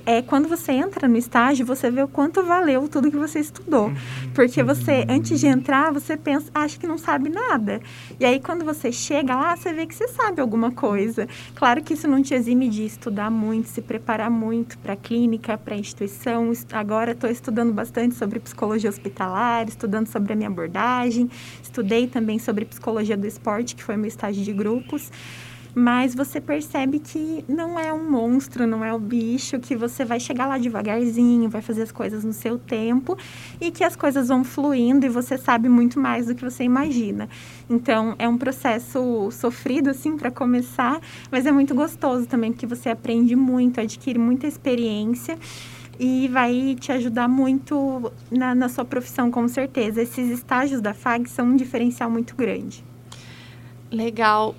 é 0.07 0.23
quando 0.23 0.49
você 0.49 0.73
entra 0.73 1.07
no 1.09 1.17
estágio, 1.17 1.65
você 1.67 1.91
vê 1.91 2.03
o 2.03 2.09
quanto 2.09 2.43
valeu 2.43 2.89
tudo 2.89 3.11
que 3.11 3.17
você 3.17 3.41
estudou. 3.41 3.87
Uhum. 3.87 3.95
Porque 4.35 4.63
você, 4.63 5.05
antes 5.09 5.39
de 5.41 5.47
entrar, 5.47 5.93
você 5.93 6.17
pensa, 6.17 6.51
acha 6.55 6.79
que 6.79 6.87
não 6.87 6.99
sabe 6.99 7.29
nada. 7.29 7.81
E 8.19 8.25
aí, 8.25 8.41
quando 8.41 8.65
você 8.65 8.91
chega 8.91 9.35
lá, 9.35 9.57
você 9.57 9.73
vê 9.73 9.87
que 9.87 9.95
você 9.95 10.09
sabe 10.09 10.41
alguma 10.41 10.71
coisa. 10.71 11.29
Claro 11.55 11.83
que 11.83 11.95
isso 11.95 12.09
não 12.09 12.23
te 12.23 12.35
exime 12.35 12.69
de 12.69 12.85
estudar 12.85 13.31
muito, 13.31 13.69
se 13.69 13.83
preparar 13.83 14.31
muito 14.31 14.79
para 14.79 14.95
a 14.95 14.97
clínica, 14.97 15.57
para 15.59 15.75
a 15.75 15.79
instituição. 15.79 16.53
Agora 16.73 17.13
estou 17.13 17.31
estudando 17.31 17.73
bastante 17.73 18.15
sobre 18.15 18.39
psicologia 18.41 18.91
hospitalar, 18.91 19.69
estudando 19.69 20.07
sobre 20.07 20.33
a 20.33 20.37
minha 20.37 20.49
abordagem. 20.49 21.31
Estudei 21.63 22.07
também 22.07 22.39
sobre 22.39 22.65
psicologia 22.65 23.17
do 23.17 23.27
esporte, 23.27 23.75
que 23.75 23.83
foi 23.83 23.97
meu 23.97 24.09
estágio 24.09 24.43
de 24.43 24.53
grupos 24.53 25.11
mas 25.75 26.15
você 26.15 26.41
percebe 26.41 26.99
que 26.99 27.45
não 27.49 27.79
é 27.79 27.93
um 27.93 28.09
monstro, 28.09 28.67
não 28.67 28.85
é 28.85 28.93
o 28.93 28.99
bicho, 28.99 29.59
que 29.59 29.75
você 29.75 30.05
vai 30.05 30.21
chegar 30.21 30.47
lá 30.47 30.57
devagarzinho, 30.57 31.51
vai 31.51 31.61
fazer 31.61 31.83
as 31.83 31.93
coisas 31.93 32.25
no 32.25 32.33
seu 32.33 32.59
tempo 32.59 33.17
e 33.61 33.71
que 33.71 33.83
as 33.83 33.97
coisas 33.97 34.29
vão 34.29 34.45
fluindo 34.45 35.05
e 35.05 35.09
você 35.09 35.37
sabe 35.37 35.69
muito 35.69 35.99
mais 35.99 36.27
do 36.27 36.35
que 36.35 36.45
você 36.45 36.63
imagina. 36.63 37.29
Então, 37.69 38.15
é 38.19 38.29
um 38.29 38.39
processo 38.39 39.31
sofrido 39.33 39.91
assim 39.91 40.17
para 40.17 40.31
começar, 40.31 41.01
mas 41.31 41.47
é 41.47 41.53
muito 41.53 41.75
gostoso 41.75 42.27
também, 42.27 42.53
porque 42.53 42.67
você 42.67 42.89
aprende 42.89 43.35
muito, 43.35 43.81
adquire 43.81 44.19
muita 44.19 44.47
experiência 44.47 45.37
e 45.99 46.29
vai 46.29 46.77
te 46.79 46.93
ajudar 46.93 47.29
muito 47.29 48.13
na, 48.31 48.55
na 48.55 48.69
sua 48.69 48.85
profissão, 48.85 49.31
com 49.31 49.47
certeza. 49.49 50.03
Esses 50.03 50.29
estágios 50.31 50.81
da 50.81 50.95
FAG 50.95 51.29
são 51.29 51.47
um 51.47 51.57
diferencial 51.57 52.11
muito 52.11 52.35
grande. 52.35 52.85
Legal 53.95 54.55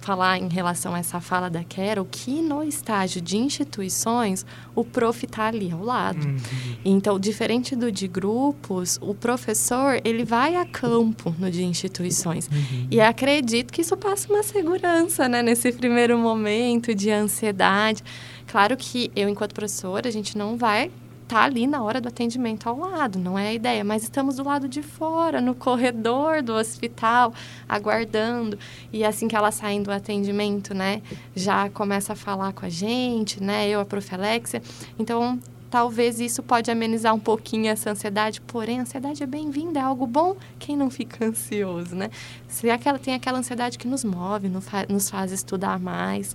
falar 0.00 0.38
em 0.38 0.48
relação 0.48 0.94
a 0.94 0.98
essa 0.98 1.20
fala 1.20 1.48
da 1.48 1.64
Carol 1.64 2.06
que 2.10 2.42
no 2.42 2.62
estágio 2.62 3.20
de 3.20 3.36
instituições 3.36 4.44
o 4.74 4.84
prof 4.84 5.24
está 5.24 5.46
ali 5.46 5.70
ao 5.70 5.82
lado. 5.82 6.26
Uhum. 6.26 6.36
Então, 6.84 7.18
diferente 7.18 7.74
do 7.74 7.90
de 7.90 8.06
grupos, 8.06 8.98
o 9.00 9.14
professor 9.14 10.00
ele 10.04 10.24
vai 10.24 10.56
a 10.56 10.66
campo 10.66 11.34
no 11.38 11.50
de 11.50 11.64
instituições. 11.64 12.48
Uhum. 12.48 12.86
E 12.90 13.00
acredito 13.00 13.72
que 13.72 13.80
isso 13.80 13.96
passa 13.96 14.28
uma 14.32 14.42
segurança, 14.42 15.28
né, 15.28 15.42
nesse 15.42 15.72
primeiro 15.72 16.18
momento 16.18 16.94
de 16.94 17.10
ansiedade. 17.10 18.02
Claro 18.46 18.76
que 18.76 19.10
eu, 19.14 19.28
enquanto 19.28 19.54
professora, 19.54 20.08
a 20.08 20.12
gente 20.12 20.36
não 20.36 20.56
vai 20.56 20.90
tá 21.28 21.44
ali 21.44 21.66
na 21.66 21.82
hora 21.82 22.00
do 22.00 22.08
atendimento 22.08 22.68
ao 22.68 22.78
lado, 22.78 23.18
não 23.18 23.38
é 23.38 23.48
a 23.48 23.54
ideia, 23.54 23.84
mas 23.84 24.02
estamos 24.02 24.36
do 24.36 24.44
lado 24.44 24.66
de 24.66 24.82
fora, 24.82 25.42
no 25.42 25.54
corredor 25.54 26.42
do 26.42 26.54
hospital, 26.54 27.34
aguardando. 27.68 28.58
E 28.90 29.04
assim 29.04 29.28
que 29.28 29.36
ela 29.36 29.52
sai 29.52 29.78
do 29.80 29.92
atendimento, 29.92 30.72
né, 30.72 31.02
já 31.36 31.68
começa 31.68 32.14
a 32.14 32.16
falar 32.16 32.54
com 32.54 32.64
a 32.64 32.70
gente, 32.70 33.42
né, 33.42 33.68
eu, 33.68 33.78
a 33.80 33.84
prof. 33.84 34.08
Alexia. 34.14 34.62
Então, 34.98 35.38
talvez 35.70 36.18
isso 36.18 36.42
pode 36.42 36.70
amenizar 36.70 37.14
um 37.14 37.18
pouquinho 37.18 37.68
essa 37.68 37.90
ansiedade, 37.90 38.40
porém 38.40 38.78
a 38.78 38.82
ansiedade 38.82 39.22
é 39.22 39.26
bem-vinda, 39.26 39.78
é 39.78 39.82
algo 39.82 40.06
bom, 40.06 40.34
quem 40.58 40.76
não 40.78 40.88
fica 40.88 41.26
ansioso, 41.28 41.94
né? 41.94 42.10
Se 42.48 42.70
aquela, 42.70 42.98
tem 42.98 43.12
aquela 43.12 43.38
ansiedade 43.38 43.76
que 43.76 43.86
nos 43.86 44.02
move, 44.02 44.50
nos 44.88 45.10
faz 45.10 45.30
estudar 45.30 45.78
mais. 45.78 46.34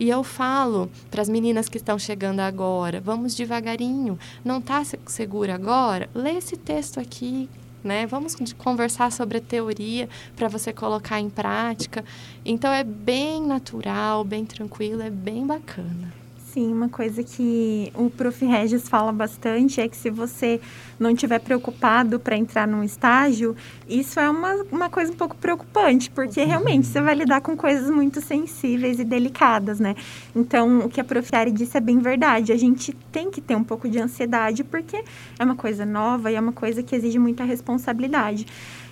E 0.00 0.08
eu 0.08 0.22
falo 0.22 0.90
para 1.10 1.20
as 1.20 1.28
meninas 1.28 1.68
que 1.68 1.76
estão 1.76 1.98
chegando 1.98 2.40
agora, 2.40 3.00
vamos 3.00 3.34
devagarinho. 3.34 4.18
Não 4.44 4.58
está 4.58 4.82
segura 5.06 5.54
agora? 5.54 6.08
Lê 6.14 6.32
esse 6.32 6.56
texto 6.56 7.00
aqui, 7.00 7.48
né? 7.82 8.06
Vamos 8.06 8.36
conversar 8.56 9.10
sobre 9.10 9.38
a 9.38 9.40
teoria 9.40 10.08
para 10.36 10.48
você 10.48 10.72
colocar 10.72 11.18
em 11.20 11.28
prática. 11.28 12.04
Então 12.44 12.72
é 12.72 12.84
bem 12.84 13.42
natural, 13.44 14.22
bem 14.22 14.44
tranquilo, 14.44 15.02
é 15.02 15.10
bem 15.10 15.46
bacana. 15.46 16.17
Sim, 16.58 16.72
uma 16.72 16.88
coisa 16.88 17.22
que 17.22 17.92
o 17.94 18.10
Prof. 18.10 18.44
Regis 18.44 18.88
fala 18.88 19.12
bastante 19.12 19.80
é 19.80 19.86
que 19.86 19.96
se 19.96 20.10
você 20.10 20.60
não 20.98 21.10
estiver 21.10 21.38
preocupado 21.38 22.18
para 22.18 22.36
entrar 22.36 22.66
num 22.66 22.82
estágio, 22.82 23.54
isso 23.88 24.18
é 24.18 24.28
uma, 24.28 24.54
uma 24.72 24.90
coisa 24.90 25.12
um 25.12 25.14
pouco 25.14 25.36
preocupante, 25.36 26.10
porque 26.10 26.42
realmente 26.42 26.88
você 26.88 27.00
vai 27.00 27.14
lidar 27.14 27.42
com 27.42 27.56
coisas 27.56 27.88
muito 27.88 28.20
sensíveis 28.20 28.98
e 28.98 29.04
delicadas, 29.04 29.78
né? 29.78 29.94
Então, 30.34 30.80
o 30.80 30.88
que 30.88 31.00
a 31.00 31.04
Prof. 31.04 31.30
Ari 31.32 31.52
disse 31.52 31.76
é 31.76 31.80
bem 31.80 32.00
verdade. 32.00 32.50
A 32.50 32.56
gente 32.56 32.92
tem 33.12 33.30
que 33.30 33.40
ter 33.40 33.54
um 33.54 33.62
pouco 33.62 33.88
de 33.88 34.00
ansiedade, 34.00 34.64
porque 34.64 35.04
é 35.38 35.44
uma 35.44 35.54
coisa 35.54 35.86
nova 35.86 36.28
e 36.28 36.34
é 36.34 36.40
uma 36.40 36.52
coisa 36.52 36.82
que 36.82 36.96
exige 36.96 37.20
muita 37.20 37.44
responsabilidade. 37.44 38.44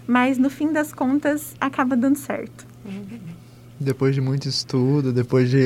Mas, 0.07 0.39
no 0.39 0.49
fim 0.49 0.73
das 0.73 0.93
contas, 0.93 1.57
acaba 1.61 1.97
dando 1.97 2.17
certo. 2.17 2.65
Uhum 2.85 3.36
depois 3.79 4.15
de 4.15 4.21
muito 4.21 4.49
estudo, 4.49 5.13
depois 5.13 5.51
de 5.51 5.59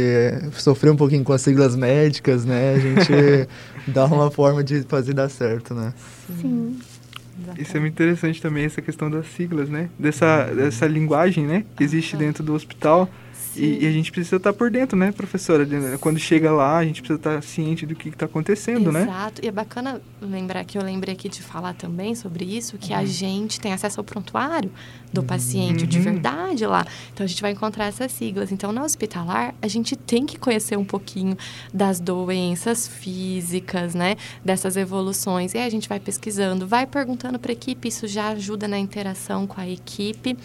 sofrer 0.53 0.91
um 0.91 0.97
pouquinho 0.97 1.25
com 1.25 1.33
as 1.33 1.43
siglas 1.43 1.77
médicas, 1.77 2.45
né? 2.45 2.75
A 2.75 2.79
gente 2.79 3.49
dá 3.87 4.07
uma 4.07 4.31
forma 4.31 4.63
de 4.65 4.83
fazer 4.83 5.15
dar 5.15 5.29
certo, 5.29 5.75
né? 5.75 5.93
Sim. 6.41 6.79
Isso 7.59 7.77
é 7.77 7.81
muito 7.81 7.95
interessante 7.95 8.41
também, 8.41 8.65
essa 8.65 8.83
questão 8.83 9.11
das 9.11 9.27
siglas, 9.35 9.69
né? 9.69 9.89
Dessa, 9.99 10.45
dessa 10.47 10.87
linguagem, 10.87 11.47
né? 11.47 11.65
Que 11.77 11.85
existe 11.85 12.17
dentro 12.17 12.43
do 12.45 12.55
hospital 12.55 13.09
e, 13.57 13.85
e, 13.85 13.87
a 13.87 13.91
gente 13.91 14.13
precisa 14.13 14.37
estar 14.37 14.53
por 14.53 14.71
dentro, 14.71 14.97
né, 14.97 15.13
professora? 15.13 15.67
Quando 15.99 16.19
chega 16.19 16.53
lá, 16.53 16.79
a 16.79 16.85
gente 16.85 17.01
precisa 17.01 17.19
estar 17.19 17.43
ciente 17.43 17.85
do 17.85 17.95
que 17.95 18.09
está 18.09 18.27
acontecendo, 18.27 18.91
Exato. 18.91 18.93
né? 18.93 19.03
Exato. 19.03 19.45
E 19.45 19.49
é 19.49 19.53
bacana 19.53 20.01
lembrar 20.21 20.65
que 20.65 20.79
eu 20.79 20.83
lembrei 20.83 21.15
aqui 21.15 21.29
de 21.29 21.43
falar 21.43 21.75
também 21.75 22.15
sobre 22.15 22.45
isso, 22.45 22.79
que 22.79 22.93
uhum. 22.93 22.99
a 22.99 23.05
gente 23.05 23.61
tem 23.61 23.73
acesso 23.73 24.01
ao 24.01 24.05
prontuário 24.05 24.71
do 25.13 25.23
paciente 25.23 25.83
uhum. 25.83 25.89
de 25.89 25.99
verdade 25.99 26.67
lá. 26.67 26.87
Então, 27.13 27.25
a 27.25 27.27
gente 27.27 27.43
vai 27.43 27.51
encontrar 27.53 27.87
essas 27.87 28.13
siglas. 28.13 28.53
Então, 28.53 28.71
na 28.73 28.85
hospitalar, 28.85 29.55
a 29.61 29.69
gente 29.69 29.97
tem 29.97 30.25
que 30.25 30.39
conhecer 30.39 30.77
um 30.77 30.85
pouquinho 30.85 31.37
das 31.75 31.99
doenças 31.99 32.87
físicas, 32.87 33.95
né? 33.95 34.17
Dessas 34.45 34.77
evoluções. 34.77 35.55
E 35.55 35.59
aí 35.59 35.67
a 35.67 35.71
gente 35.71 35.89
vai 35.89 35.99
pesquisando, 35.99 36.67
vai 36.67 36.87
perguntando 36.87 37.39
para 37.39 37.51
a 37.51 37.55
equipe, 37.55 37.89
isso 37.89 38.07
já 38.07 38.29
ajuda 38.29 38.69
na 38.69 38.79
interação 38.79 39.47
com 39.47 39.61
a 39.61 39.69
equipe. 39.69 40.37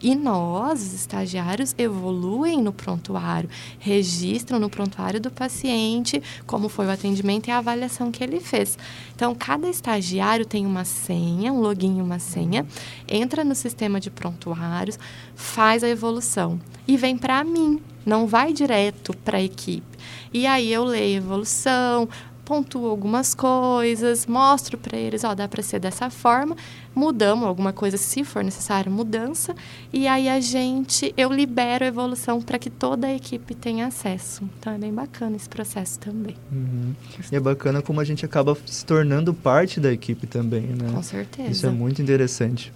E 0.00 0.14
nós, 0.14 0.82
os 0.82 0.92
estagiários, 0.94 1.74
evoluem 1.78 2.51
no 2.60 2.72
prontuário, 2.72 3.48
registram 3.78 4.58
no 4.58 4.68
prontuário 4.68 5.20
do 5.20 5.30
paciente 5.30 6.22
como 6.46 6.68
foi 6.68 6.86
o 6.86 6.90
atendimento 6.90 7.46
e 7.46 7.50
a 7.50 7.58
avaliação 7.58 8.10
que 8.10 8.22
ele 8.22 8.40
fez. 8.40 8.76
Então, 9.14 9.34
cada 9.34 9.68
estagiário 9.68 10.44
tem 10.44 10.66
uma 10.66 10.84
senha, 10.84 11.52
um 11.52 11.60
login 11.60 11.98
e 11.98 12.02
uma 12.02 12.18
senha, 12.18 12.66
entra 13.08 13.44
no 13.44 13.54
sistema 13.54 14.00
de 14.00 14.10
prontuários, 14.10 14.98
faz 15.34 15.84
a 15.84 15.88
evolução 15.88 16.60
e 16.86 16.96
vem 16.96 17.16
para 17.16 17.44
mim, 17.44 17.80
não 18.04 18.26
vai 18.26 18.52
direto 18.52 19.16
para 19.18 19.38
a 19.38 19.42
equipe. 19.42 19.92
E 20.32 20.46
aí 20.46 20.72
eu 20.72 20.84
leio 20.84 21.14
a 21.14 21.18
evolução, 21.18 22.08
pontuo 22.44 22.86
algumas 22.86 23.34
coisas, 23.34 24.26
mostro 24.26 24.76
para 24.76 24.98
eles, 24.98 25.24
ó, 25.24 25.34
dá 25.34 25.46
para 25.46 25.62
ser 25.62 25.78
dessa 25.78 26.10
forma, 26.10 26.56
mudamos 26.94 27.46
alguma 27.46 27.72
coisa 27.72 27.96
se 27.96 28.24
for 28.24 28.42
necessário, 28.42 28.90
mudança, 28.90 29.54
e 29.92 30.06
aí 30.08 30.28
a 30.28 30.40
gente, 30.40 31.14
eu 31.16 31.32
libero 31.32 31.84
a 31.84 31.88
evolução 31.88 32.40
para 32.40 32.58
que 32.58 32.68
toda 32.68 33.06
a 33.06 33.14
equipe 33.14 33.54
tenha 33.54 33.86
acesso. 33.86 34.42
Então 34.58 34.72
é 34.72 34.78
bem 34.78 34.92
bacana 34.92 35.36
esse 35.36 35.48
processo 35.48 35.98
também. 35.98 36.36
Uhum. 36.50 36.94
E 37.30 37.36
é 37.36 37.40
bacana 37.40 37.80
como 37.80 38.00
a 38.00 38.04
gente 38.04 38.24
acaba 38.24 38.56
se 38.66 38.84
tornando 38.84 39.32
parte 39.32 39.78
da 39.78 39.92
equipe 39.92 40.26
também, 40.26 40.62
né? 40.62 40.90
Com 40.92 41.02
certeza. 41.02 41.50
Isso 41.50 41.66
é 41.66 41.70
muito 41.70 42.02
interessante. 42.02 42.72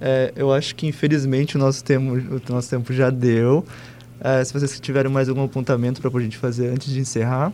É, 0.00 0.32
eu 0.36 0.52
acho 0.52 0.74
que 0.76 0.86
infelizmente 0.86 1.56
o 1.56 1.58
nosso 1.58 1.82
tempo, 1.82 2.12
o 2.14 2.52
nosso 2.52 2.70
tempo 2.70 2.92
já 2.92 3.10
deu. 3.10 3.64
É, 4.20 4.42
se 4.44 4.52
vocês 4.52 4.78
tiverem 4.80 5.10
mais 5.10 5.28
algum 5.28 5.44
apontamento 5.44 6.00
para 6.00 6.10
a 6.16 6.22
gente 6.22 6.36
fazer 6.36 6.68
antes 6.68 6.92
de 6.92 7.00
encerrar. 7.00 7.52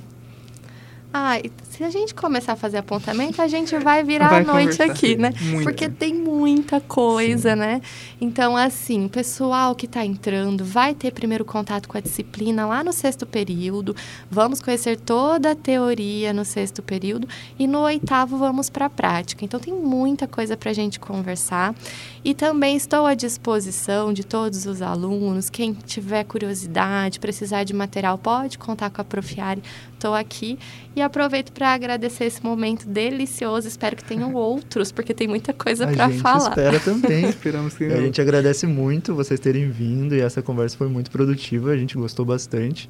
Ah, 1.16 1.40
se 1.70 1.84
a 1.84 1.90
gente 1.90 2.12
começar 2.12 2.54
a 2.54 2.56
fazer 2.56 2.78
apontamento, 2.78 3.40
a 3.40 3.46
gente 3.46 3.78
vai 3.78 4.02
virar 4.02 4.30
Vai 4.30 4.40
a 4.40 4.44
noite 4.44 4.82
aqui, 4.82 5.14
né? 5.14 5.32
Muito. 5.40 5.62
Porque 5.62 5.88
tem 5.88 6.12
muita 6.12 6.80
coisa, 6.80 7.54
né? 7.54 7.80
Então, 8.20 8.56
assim, 8.56 9.04
o 9.04 9.08
pessoal 9.08 9.76
que 9.76 9.86
está 9.86 10.04
entrando 10.04 10.64
vai 10.64 10.92
ter 10.92 11.12
primeiro 11.12 11.44
contato 11.44 11.88
com 11.88 11.96
a 11.96 12.00
disciplina 12.00 12.66
lá 12.66 12.82
no 12.82 12.92
sexto 12.92 13.24
período. 13.24 13.94
Vamos 14.28 14.60
conhecer 14.60 14.98
toda 14.98 15.52
a 15.52 15.54
teoria 15.54 16.32
no 16.32 16.44
sexto 16.44 16.82
período. 16.82 17.28
E 17.56 17.68
no 17.68 17.82
oitavo 17.82 18.36
vamos 18.36 18.68
para 18.68 18.86
a 18.86 18.90
prática. 18.90 19.44
Então, 19.44 19.60
tem 19.60 19.72
muita 19.72 20.26
coisa 20.26 20.56
para 20.56 20.70
a 20.70 20.74
gente 20.74 20.98
conversar. 20.98 21.76
E 22.24 22.34
também 22.34 22.74
estou 22.74 23.06
à 23.06 23.14
disposição 23.14 24.12
de 24.12 24.24
todos 24.24 24.66
os 24.66 24.82
alunos. 24.82 25.48
Quem 25.48 25.74
tiver 25.74 26.24
curiosidade, 26.24 27.20
precisar 27.20 27.62
de 27.62 27.72
material, 27.72 28.18
pode 28.18 28.58
contar 28.58 28.90
com 28.90 29.00
a 29.00 29.04
Profiare. 29.04 29.62
Estou 29.92 30.12
aqui. 30.12 30.58
E 30.96 31.03
aproveito 31.04 31.52
para 31.52 31.72
agradecer 31.72 32.24
esse 32.24 32.42
momento 32.42 32.88
delicioso. 32.88 33.68
Espero 33.68 33.96
que 33.96 34.04
tenham 34.04 34.34
outros, 34.34 34.90
porque 34.90 35.14
tem 35.14 35.28
muita 35.28 35.52
coisa 35.52 35.84
a 35.84 35.92
para 35.92 36.08
gente 36.08 36.20
falar. 36.20 36.48
espera 36.48 36.80
também. 36.80 37.28
Esperamos 37.30 37.74
que 37.74 37.84
a 37.84 38.00
gente 38.00 38.20
agradece 38.20 38.66
muito 38.66 39.14
vocês 39.14 39.38
terem 39.38 39.70
vindo 39.70 40.14
e 40.14 40.20
essa 40.20 40.42
conversa 40.42 40.76
foi 40.76 40.88
muito 40.88 41.10
produtiva, 41.10 41.70
a 41.70 41.76
gente 41.76 41.96
gostou 41.96 42.24
bastante. 42.24 42.88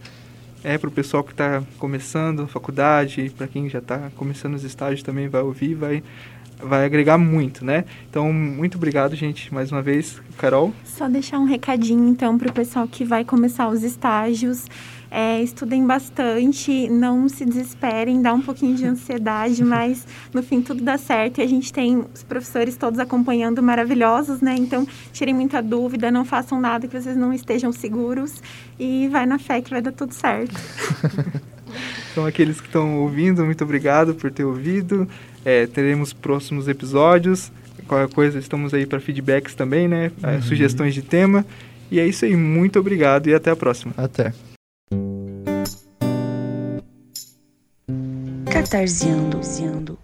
é 0.62 0.78
para 0.78 0.88
o 0.88 0.92
pessoal 0.92 1.22
que 1.22 1.32
está 1.32 1.62
começando 1.78 2.42
a 2.42 2.46
faculdade, 2.46 3.30
para 3.36 3.46
quem 3.46 3.68
já 3.68 3.80
está 3.80 4.10
começando 4.16 4.54
os 4.54 4.64
estágios 4.64 5.02
também 5.02 5.28
vai 5.28 5.42
ouvir, 5.42 5.74
vai 5.74 6.02
vai 6.62 6.84
agregar 6.84 7.18
muito, 7.18 7.64
né? 7.64 7.84
Então, 8.08 8.32
muito 8.32 8.76
obrigado, 8.76 9.14
gente, 9.14 9.52
mais 9.52 9.70
uma 9.70 9.82
vez, 9.82 10.20
Carol. 10.38 10.72
Só 10.84 11.08
deixar 11.08 11.38
um 11.38 11.44
recadinho, 11.44 12.08
então, 12.08 12.38
para 12.38 12.48
o 12.48 12.52
pessoal 12.52 12.86
que 12.88 13.04
vai 13.04 13.24
começar 13.24 13.68
os 13.68 13.82
estágios. 13.82 14.66
É, 15.16 15.40
estudem 15.40 15.86
bastante, 15.86 16.88
não 16.88 17.28
se 17.28 17.44
desesperem, 17.44 18.20
dá 18.20 18.34
um 18.34 18.40
pouquinho 18.40 18.74
de 18.74 18.84
ansiedade, 18.84 19.62
mas 19.64 20.04
no 20.32 20.42
fim 20.42 20.60
tudo 20.60 20.82
dá 20.82 20.98
certo 20.98 21.38
e 21.38 21.42
a 21.42 21.46
gente 21.46 21.72
tem 21.72 22.04
os 22.12 22.24
professores 22.24 22.76
todos 22.76 22.98
acompanhando 22.98 23.62
maravilhosos, 23.62 24.40
né? 24.40 24.56
Então, 24.58 24.84
tirem 25.12 25.32
muita 25.32 25.62
dúvida, 25.62 26.10
não 26.10 26.24
façam 26.24 26.60
nada 26.60 26.88
que 26.88 27.00
vocês 27.00 27.16
não 27.16 27.32
estejam 27.32 27.70
seguros 27.70 28.42
e 28.76 29.06
vai 29.06 29.24
na 29.24 29.38
fé 29.38 29.60
que 29.62 29.70
vai 29.70 29.80
dar 29.80 29.92
tudo 29.92 30.12
certo. 30.12 30.54
Então, 32.12 32.24
aqueles 32.24 32.60
que 32.60 32.68
estão 32.68 33.00
ouvindo, 33.00 33.44
muito 33.44 33.64
obrigado 33.64 34.14
por 34.14 34.30
ter 34.30 34.44
ouvido. 34.44 35.08
É, 35.44 35.66
teremos 35.66 36.12
próximos 36.12 36.68
episódios. 36.68 37.50
Qualquer 37.88 38.14
coisa, 38.14 38.38
estamos 38.38 38.72
aí 38.72 38.86
para 38.86 39.00
feedbacks 39.00 39.56
também, 39.56 39.88
né? 39.88 40.12
É, 40.22 40.40
Sugestões 40.40 40.94
de 40.94 41.02
tema. 41.02 41.44
E 41.90 41.98
é 41.98 42.06
isso 42.06 42.24
aí, 42.24 42.36
muito 42.36 42.78
obrigado 42.78 43.26
e 43.26 43.34
até 43.34 43.50
a 43.50 43.56
próxima. 43.56 43.92
Até. 43.96 44.32
Catarseando. 48.64 49.98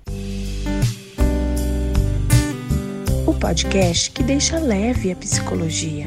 O 3.26 3.32
podcast 3.32 4.10
que 4.10 4.22
deixa 4.22 4.58
leve 4.58 5.10
a 5.10 5.16
psicologia. 5.16 6.04